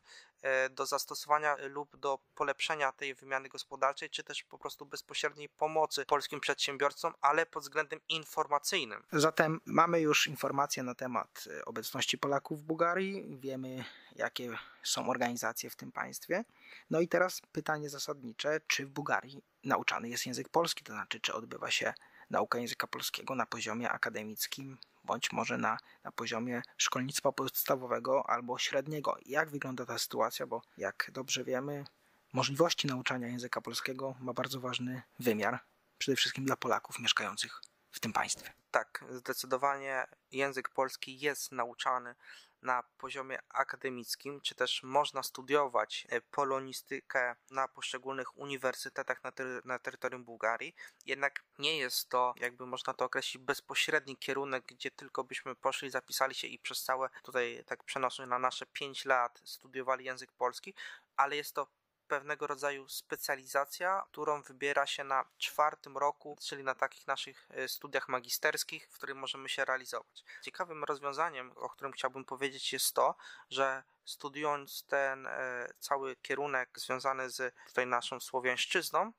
do 0.71 0.87
zastosowania 0.87 1.57
lub 1.57 1.97
do 1.97 2.19
polepszenia 2.35 2.93
tej 2.93 3.15
wymiany 3.15 3.49
gospodarczej, 3.49 4.11
czy 4.11 4.25
też 4.25 4.43
po 4.43 4.59
prostu 4.59 4.87
bezpośredniej 4.87 5.49
pomocy 5.49 6.05
polskim 6.07 6.41
przedsiębiorcom, 6.41 7.15
ale 7.21 7.47
pod 7.47 7.63
względem 7.63 8.01
informacyjnym. 8.09 9.03
Zatem 9.13 9.61
mamy 9.65 10.01
już 10.01 10.27
informacje 10.27 10.83
na 10.83 10.95
temat 10.95 11.45
e, 11.61 11.65
obecności 11.65 12.19
Polaków 12.19 12.61
w 12.61 12.63
Bułgarii, 12.63 13.39
wiemy 13.41 13.85
jakie 14.17 14.59
są 14.83 15.11
organizacje 15.11 15.71
w 15.71 15.77
tym 15.77 15.93
państwie. 15.93 16.45
No 16.91 17.01
i 17.01 17.09
teraz 17.09 17.41
pytanie 17.53 17.91
zasadnicze, 17.91 18.61
czy 18.67 18.87
w 18.87 18.91
Bułgarii 18.91 19.43
nauczany 19.65 20.09
jest 20.09 20.27
język 20.27 20.49
polski, 20.49 20.85
to 20.85 20.93
znaczy 20.93 21.21
czy 21.21 21.35
odbywa 21.35 21.71
się 21.71 21.95
nauka 22.31 22.59
języka 22.59 22.87
polskiego 22.87 23.35
na 23.35 23.47
poziomie 23.47 23.91
akademickim 23.91 24.79
bądź 25.09 25.33
może 25.33 25.59
na, 25.59 25.79
na 26.05 26.13
poziomie 26.13 26.63
szkolnictwa 26.77 27.33
podstawowego 27.33 28.31
albo 28.31 28.59
średniego. 28.59 29.17
Jak 29.27 29.51
wygląda 29.51 29.87
ta 29.87 29.99
sytuacja? 29.99 30.47
Bo 30.47 30.63
jak 30.79 31.11
dobrze 31.13 31.45
wiemy, 31.45 31.85
możliwości 32.33 32.87
nauczania 32.87 33.29
języka 33.29 33.61
polskiego 33.61 34.15
ma 34.21 34.33
bardzo 34.33 34.61
ważny 34.61 35.03
wymiar, 35.19 35.59
przede 35.99 36.17
wszystkim 36.17 36.45
dla 36.45 36.57
Polaków 36.57 36.99
mieszkających 36.99 37.61
w 37.91 38.01
tym 38.01 38.13
państwie. 38.13 38.53
Tak, 38.71 39.05
zdecydowanie 39.11 40.07
język 40.33 40.69
polski 40.69 41.21
jest 41.21 41.53
nauczany 41.53 42.15
na 42.63 42.83
poziomie 42.99 43.39
akademickim, 43.49 44.41
czy 44.41 44.55
też 44.55 44.83
można 44.83 45.23
studiować 45.23 46.07
e, 46.11 46.21
polonistykę 46.21 47.37
na 47.51 47.69
poszczególnych 47.69 48.37
uniwersytetach 48.37 49.25
na, 49.25 49.33
tery 49.33 49.61
na 49.65 49.79
terytorium 49.79 50.25
Bułgarii, 50.25 50.75
jednak 51.07 51.45
nie 51.59 51.79
jest 51.79 52.09
to, 52.09 52.35
jakby 52.37 52.67
można 52.67 52.95
to 52.95 53.05
określić, 53.05 53.43
bezpośredni 53.43 54.17
kierunek, 54.17 54.65
gdzie 54.67 54.91
tylko 54.91 55.25
byśmy 55.25 55.57
poszli, 55.57 55.91
zapisali 55.91 56.35
się 56.35 56.47
i 56.47 56.59
przez 56.59 56.83
całe, 56.83 57.09
tutaj 57.23 57.65
tak 57.67 57.85
przenoszę 57.85 58.27
na 58.27 58.39
nasze 58.39 58.67
5 58.67 59.05
lat, 59.05 59.41
studiowali 59.45 60.05
język 60.05 60.33
polski, 60.33 60.75
ale 61.17 61.37
jest 61.37 61.55
to 61.55 61.67
pewnego 62.09 62.47
rodzaju 62.47 62.89
specjalizacja, 62.89 64.03
którą 64.11 64.43
wybiera 64.43 64.87
się 64.87 65.05
na 65.05 65.25
czwartym 65.39 65.99
roku, 65.99 66.37
czyli 66.41 66.65
na 66.65 66.75
takich 66.75 67.07
naszych 67.07 67.49
e, 67.51 67.69
studiach 67.69 68.09
magisterskich, 68.09 68.89
w 68.91 68.95
których 68.95 69.17
możemy 69.17 69.49
się 69.49 69.65
realizować. 69.65 70.25
Ciekawym 70.43 70.85
rozwiązaniem, 70.85 71.53
o 71.57 71.69
którym 71.69 71.93
chciałbym 71.93 72.25
powiedzieć, 72.25 72.73
jest 72.73 72.95
to, 72.95 73.15
że 73.51 73.83
studiując 74.05 74.85
ten 74.87 75.27
e, 75.27 75.69
cały 75.79 76.17
kierunek 76.17 76.71
związany 76.75 77.31
z 77.31 77.55
tutaj 77.67 77.87
naszą 77.87 78.21
słowiańszczyzną, 78.21 79.13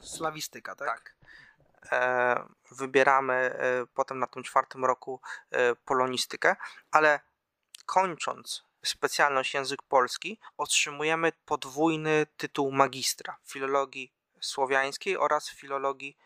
slawistyka, 0.00 0.74
tak? 0.74 0.88
Tak. 0.88 1.14
E, 1.92 2.48
wybieramy 2.70 3.58
potem 3.94 4.18
na 4.18 4.26
tym 4.26 4.42
czwartym 4.42 4.84
roku 4.84 5.20
polonistykę, 5.84 6.56
ale 6.90 7.20
kończąc 7.86 8.69
specjalność 8.84 9.54
język 9.54 9.82
polski, 9.82 10.38
otrzymujemy 10.56 11.32
podwójny 11.44 12.26
tytuł 12.36 12.72
magistra 12.72 13.36
filologii 13.44 14.12
słowiańskiej 14.40 15.16
oraz 15.16 15.50
filologii 15.50 16.16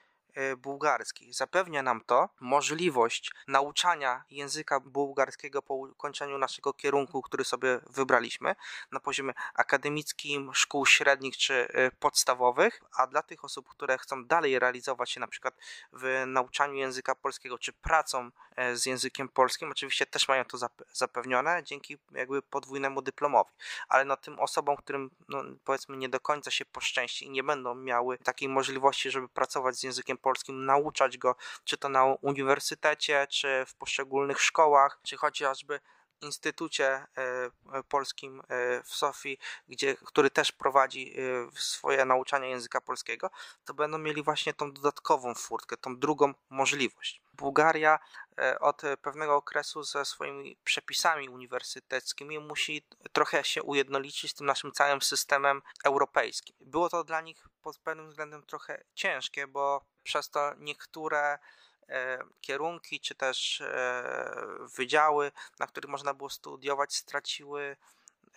bułgarski. 0.56 1.32
Zapewnia 1.32 1.82
nam 1.82 2.00
to 2.06 2.28
możliwość 2.40 3.32
nauczania 3.48 4.24
języka 4.30 4.80
bułgarskiego 4.80 5.62
po 5.62 5.74
ukończeniu 5.74 6.38
naszego 6.38 6.72
kierunku, 6.72 7.22
który 7.22 7.44
sobie 7.44 7.80
wybraliśmy 7.90 8.54
na 8.92 9.00
poziomie 9.00 9.32
akademickim, 9.54 10.50
szkół 10.54 10.86
średnich 10.86 11.36
czy 11.36 11.68
e, 11.68 11.90
podstawowych, 11.90 12.82
a 12.96 13.06
dla 13.06 13.22
tych 13.22 13.44
osób, 13.44 13.68
które 13.68 13.98
chcą 13.98 14.24
dalej 14.24 14.58
realizować 14.58 15.10
się 15.10 15.20
na 15.20 15.28
przykład 15.28 15.54
w 15.92 16.24
nauczaniu 16.26 16.74
języka 16.74 17.14
polskiego 17.14 17.58
czy 17.58 17.72
pracą 17.72 18.30
e, 18.56 18.76
z 18.76 18.86
językiem 18.86 19.28
polskim, 19.28 19.70
oczywiście 19.70 20.06
też 20.06 20.28
mają 20.28 20.44
to 20.44 20.58
zapewnione 20.92 21.62
dzięki 21.64 21.98
jakby 22.12 22.42
podwójnemu 22.42 23.02
dyplomowi. 23.02 23.50
Ale 23.88 24.04
no 24.04 24.16
tym 24.16 24.40
osobom, 24.40 24.76
którym 24.76 25.10
no, 25.28 25.42
powiedzmy 25.64 25.96
nie 25.96 26.08
do 26.08 26.20
końca 26.20 26.50
się 26.50 26.64
poszczęści 26.64 27.24
i 27.24 27.30
nie 27.30 27.42
będą 27.42 27.74
miały 27.74 28.18
takiej 28.18 28.48
możliwości, 28.48 29.10
żeby 29.10 29.28
pracować 29.28 29.76
z 29.76 29.82
językiem 29.82 30.18
polskim, 30.24 30.64
nauczać 30.64 31.18
go, 31.18 31.36
czy 31.64 31.76
to 31.76 31.88
na 31.88 32.04
uniwersytecie, 32.04 33.26
czy 33.30 33.64
w 33.66 33.74
poszczególnych 33.74 34.40
szkołach, 34.40 34.98
czy 35.02 35.16
chociażby 35.16 35.80
Instytucie 36.20 36.86
e, 36.86 37.06
Polskim 37.88 38.40
e, 38.40 38.82
w 38.82 38.94
Sofii, 38.94 39.38
gdzie, 39.68 39.96
który 39.96 40.30
też 40.30 40.52
prowadzi 40.52 41.14
e, 41.18 41.50
swoje 41.54 42.04
nauczanie 42.04 42.48
języka 42.48 42.80
polskiego, 42.80 43.30
to 43.64 43.74
będą 43.74 43.98
mieli 43.98 44.22
właśnie 44.22 44.54
tą 44.54 44.72
dodatkową 44.72 45.34
furtkę, 45.34 45.76
tą 45.76 45.96
drugą 45.98 46.34
możliwość. 46.50 47.23
Bułgaria 47.36 47.98
od 48.60 48.82
pewnego 49.02 49.36
okresu 49.36 49.82
ze 49.82 50.04
swoimi 50.04 50.56
przepisami 50.64 51.28
uniwersyteckimi 51.28 52.38
musi 52.38 52.86
trochę 53.12 53.44
się 53.44 53.62
ujednolicić 53.62 54.30
z 54.30 54.34
tym 54.34 54.46
naszym 54.46 54.72
całym 54.72 55.02
systemem 55.02 55.62
europejskim. 55.84 56.56
Było 56.60 56.88
to 56.88 57.04
dla 57.04 57.20
nich 57.20 57.48
pod 57.62 57.78
pewnym 57.78 58.08
względem 58.08 58.42
trochę 58.42 58.84
ciężkie, 58.94 59.46
bo 59.46 59.84
przez 60.02 60.30
to 60.30 60.52
niektóre 60.58 61.38
e, 61.88 62.18
kierunki 62.40 63.00
czy 63.00 63.14
też 63.14 63.60
e, 63.60 64.34
wydziały, 64.76 65.32
na 65.58 65.66
których 65.66 65.90
można 65.90 66.14
było 66.14 66.30
studiować, 66.30 66.94
straciły 66.94 67.76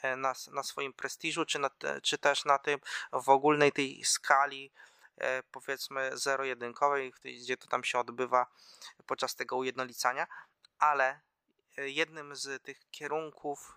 e, 0.02 0.16
na, 0.16 0.34
na 0.52 0.64
swoim 0.64 0.94
prestiżu, 0.94 1.46
czy, 1.46 1.60
na 1.60 1.70
czy 2.04 2.18
też 2.18 2.46
na 2.46 2.58
tym 2.58 2.80
w 3.12 3.30
ogólnej 3.30 3.72
tej 3.72 4.04
skali 4.04 4.72
powiedzmy 5.52 6.18
zero-jedynkowej, 6.18 7.14
gdzie 7.24 7.58
to 7.58 7.68
tam 7.68 7.84
się 7.84 8.00
odbywa 8.00 8.48
podczas 9.06 9.36
tego 9.36 9.56
ujednolicania, 9.58 10.28
ale 10.80 11.20
jednym 11.78 12.36
z 12.36 12.64
tych 12.64 12.90
kierunków 12.92 13.74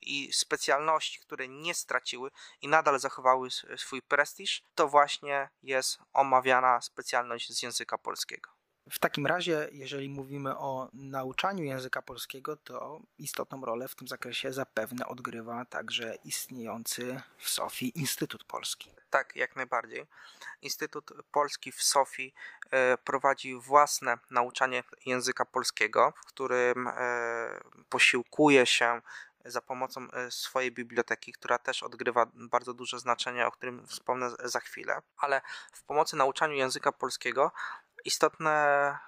i 0.00 0.32
specjalności, 0.32 1.20
które 1.20 1.48
nie 1.48 1.74
straciły 1.74 2.30
i 2.60 2.68
nadal 2.68 2.98
zachowały 2.98 3.48
swój 3.76 4.02
prestiż, 4.02 4.62
to 4.74 4.88
właśnie 4.88 5.48
jest 5.62 5.98
omawiana 6.12 6.80
specjalność 6.80 7.52
z 7.52 7.62
języka 7.62 7.98
polskiego. 7.98 8.61
W 8.92 8.98
takim 8.98 9.26
razie, 9.26 9.68
jeżeli 9.72 10.08
mówimy 10.08 10.58
o 10.58 10.88
nauczaniu 10.92 11.64
języka 11.64 12.02
polskiego, 12.02 12.56
to 12.56 13.00
istotną 13.18 13.64
rolę 13.64 13.88
w 13.88 13.94
tym 13.94 14.08
zakresie 14.08 14.52
zapewne 14.52 15.06
odgrywa 15.06 15.64
także 15.64 16.14
istniejący 16.24 17.20
w 17.38 17.48
Sofii 17.48 17.98
Instytut 17.98 18.44
Polski. 18.44 18.94
Tak, 19.10 19.36
jak 19.36 19.56
najbardziej. 19.56 20.06
Instytut 20.62 21.12
Polski 21.30 21.72
w 21.72 21.82
Sofii 21.82 22.34
e, 22.70 22.98
prowadzi 22.98 23.54
własne 23.54 24.18
nauczanie 24.30 24.84
języka 25.06 25.44
polskiego, 25.44 26.12
w 26.16 26.26
którym 26.26 26.88
e, 26.88 26.92
posiłkuje 27.88 28.66
się 28.66 29.02
za 29.44 29.60
pomocą 29.60 30.10
e, 30.10 30.30
swojej 30.30 30.72
biblioteki, 30.72 31.32
która 31.32 31.58
też 31.58 31.82
odgrywa 31.82 32.26
bardzo 32.34 32.74
duże 32.74 32.98
znaczenie, 32.98 33.46
o 33.46 33.52
którym 33.52 33.86
wspomnę 33.86 34.30
za 34.44 34.60
chwilę. 34.60 35.02
Ale 35.16 35.40
w 35.72 35.82
pomocy 35.82 36.16
nauczaniu 36.16 36.54
języka 36.54 36.92
polskiego 36.92 37.52
istotne 38.04 38.98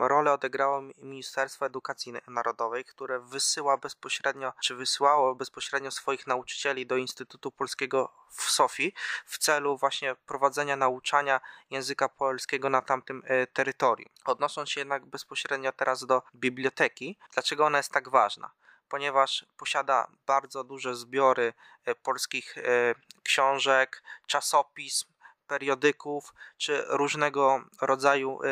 role 0.00 0.32
odegrało 0.32 0.82
Ministerstwo 1.02 1.66
Edukacji 1.66 2.12
Narodowej, 2.28 2.84
które 2.84 3.20
wysyła 3.20 3.76
bezpośrednio, 3.76 4.52
czy 4.60 4.74
wysyłało 4.74 5.34
bezpośrednio 5.34 5.90
swoich 5.90 6.26
nauczycieli 6.26 6.86
do 6.86 6.96
Instytutu 6.96 7.50
Polskiego 7.50 8.12
w 8.30 8.42
Sofii 8.42 8.94
w 9.26 9.38
celu 9.38 9.76
właśnie 9.76 10.16
prowadzenia 10.26 10.76
nauczania 10.76 11.40
języka 11.70 12.08
polskiego 12.08 12.70
na 12.70 12.82
tamtym 12.82 13.22
e, 13.26 13.46
terytorium. 13.46 14.10
Odnosząc 14.24 14.70
się 14.70 14.80
jednak 14.80 15.06
bezpośrednio 15.06 15.72
teraz 15.72 16.06
do 16.06 16.22
biblioteki, 16.34 17.18
dlaczego 17.32 17.66
ona 17.66 17.78
jest 17.78 17.92
tak 17.92 18.08
ważna? 18.08 18.50
ponieważ 18.88 19.46
posiada 19.56 20.08
bardzo 20.26 20.64
duże 20.64 20.96
zbiory 20.96 21.52
e, 21.84 21.94
polskich 21.94 22.58
e, 22.58 22.94
książek, 23.22 24.02
czasopism, 24.26 25.06
periodyków 25.48 26.34
czy 26.56 26.84
różnego 26.88 27.64
rodzaju 27.80 28.40
e, 28.42 28.46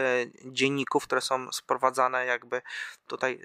dzienników, 0.45 1.05
które 1.05 1.21
są 1.21 1.53
sprowadzane 1.53 2.27
jakby 2.27 2.63
tutaj 3.07 3.41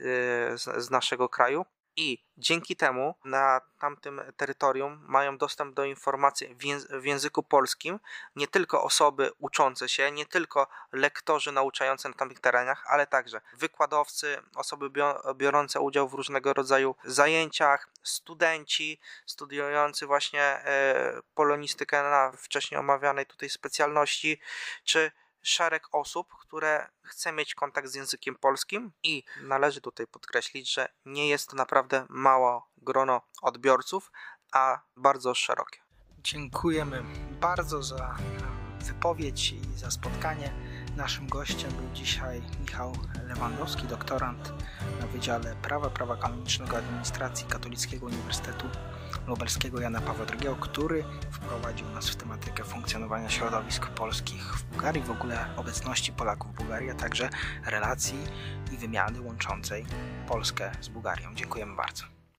z, 0.55 0.85
z 0.85 0.89
naszego 0.89 1.29
kraju. 1.29 1.65
I 2.01 2.23
dzięki 2.37 2.75
temu 2.75 3.15
na 3.25 3.61
tamtym 3.79 4.21
terytorium 4.37 5.05
mają 5.07 5.37
dostęp 5.37 5.75
do 5.75 5.83
informacji 5.83 6.55
w 6.89 7.05
języku 7.05 7.43
polskim. 7.43 7.99
Nie 8.35 8.47
tylko 8.47 8.83
osoby 8.83 9.31
uczące 9.37 9.89
się, 9.89 10.11
nie 10.11 10.25
tylko 10.25 10.67
lektorzy 10.91 11.51
nauczający 11.51 12.09
na 12.09 12.13
tamtych 12.13 12.39
terenach, 12.39 12.83
ale 12.87 13.07
także 13.07 13.41
wykładowcy, 13.57 14.37
osoby 14.55 14.89
biorące 15.35 15.79
udział 15.79 16.09
w 16.09 16.13
różnego 16.13 16.53
rodzaju 16.53 16.95
zajęciach, 17.03 17.89
studenci 18.03 18.99
studiujący 19.25 20.05
właśnie 20.05 20.41
e, 20.41 21.21
polonistykę 21.33 22.03
na 22.03 22.31
wcześniej 22.37 22.79
omawianej 22.79 23.25
tutaj 23.25 23.49
specjalności, 23.49 24.39
czy 24.83 25.11
szereg 25.41 25.87
osób, 25.91 26.27
które 26.39 26.87
chce 27.03 27.31
mieć 27.31 27.55
kontakt 27.55 27.87
z 27.87 27.95
językiem 27.95 28.35
polskim 28.35 28.91
i 29.03 29.23
należy 29.41 29.81
tutaj 29.81 30.07
podkreślić, 30.07 30.73
że 30.73 30.89
nie 31.05 31.29
jest 31.29 31.49
to 31.49 31.55
naprawdę 31.55 32.05
mało 32.09 32.71
grono 32.77 33.21
odbiorców, 33.41 34.11
a 34.51 34.81
bardzo 34.97 35.35
szerokie. 35.35 35.79
Dziękujemy 36.17 37.03
bardzo 37.41 37.83
za 37.83 38.17
wypowiedź 38.79 39.51
i 39.51 39.61
za 39.77 39.91
spotkanie. 39.91 40.70
Naszym 40.97 41.27
gościem 41.27 41.71
był 41.71 41.89
dzisiaj 41.93 42.41
Michał 42.59 42.93
Lewandowski, 43.27 43.87
doktorant 43.87 44.53
na 45.01 45.07
Wydziale 45.07 45.55
Prawa, 45.55 45.89
Prawa 45.89 46.17
Kanonicznego 46.17 46.77
Administracji 46.77 47.47
Katolickiego 47.47 48.05
Uniwersytetu 48.05 48.67
Lubelskiego 49.27 49.81
Jana 49.81 50.01
Pawła 50.01 50.25
II, 50.25 50.55
który 50.59 51.03
wprowadził 51.31 51.89
nas 51.89 52.09
w 52.09 52.15
tematykę 52.15 52.63
funkcjonowania 52.63 53.29
środowisk 53.29 53.87
polskich 53.87 54.57
w 54.57 54.63
Bułgarii, 54.63 55.03
w 55.03 55.11
ogóle 55.11 55.45
obecności 55.57 56.13
Polaków 56.13 56.53
w 56.53 56.57
Bułgarii, 56.57 56.89
a 56.89 56.95
także 56.95 57.29
relacji 57.65 58.17
i 58.71 58.77
wymiany 58.77 59.21
łączącej 59.21 59.85
Polskę 60.27 60.71
z 60.81 60.89
Bułgarią. 60.89 61.35
Dziękujemy 61.35 61.75
bardzo. 61.75 62.10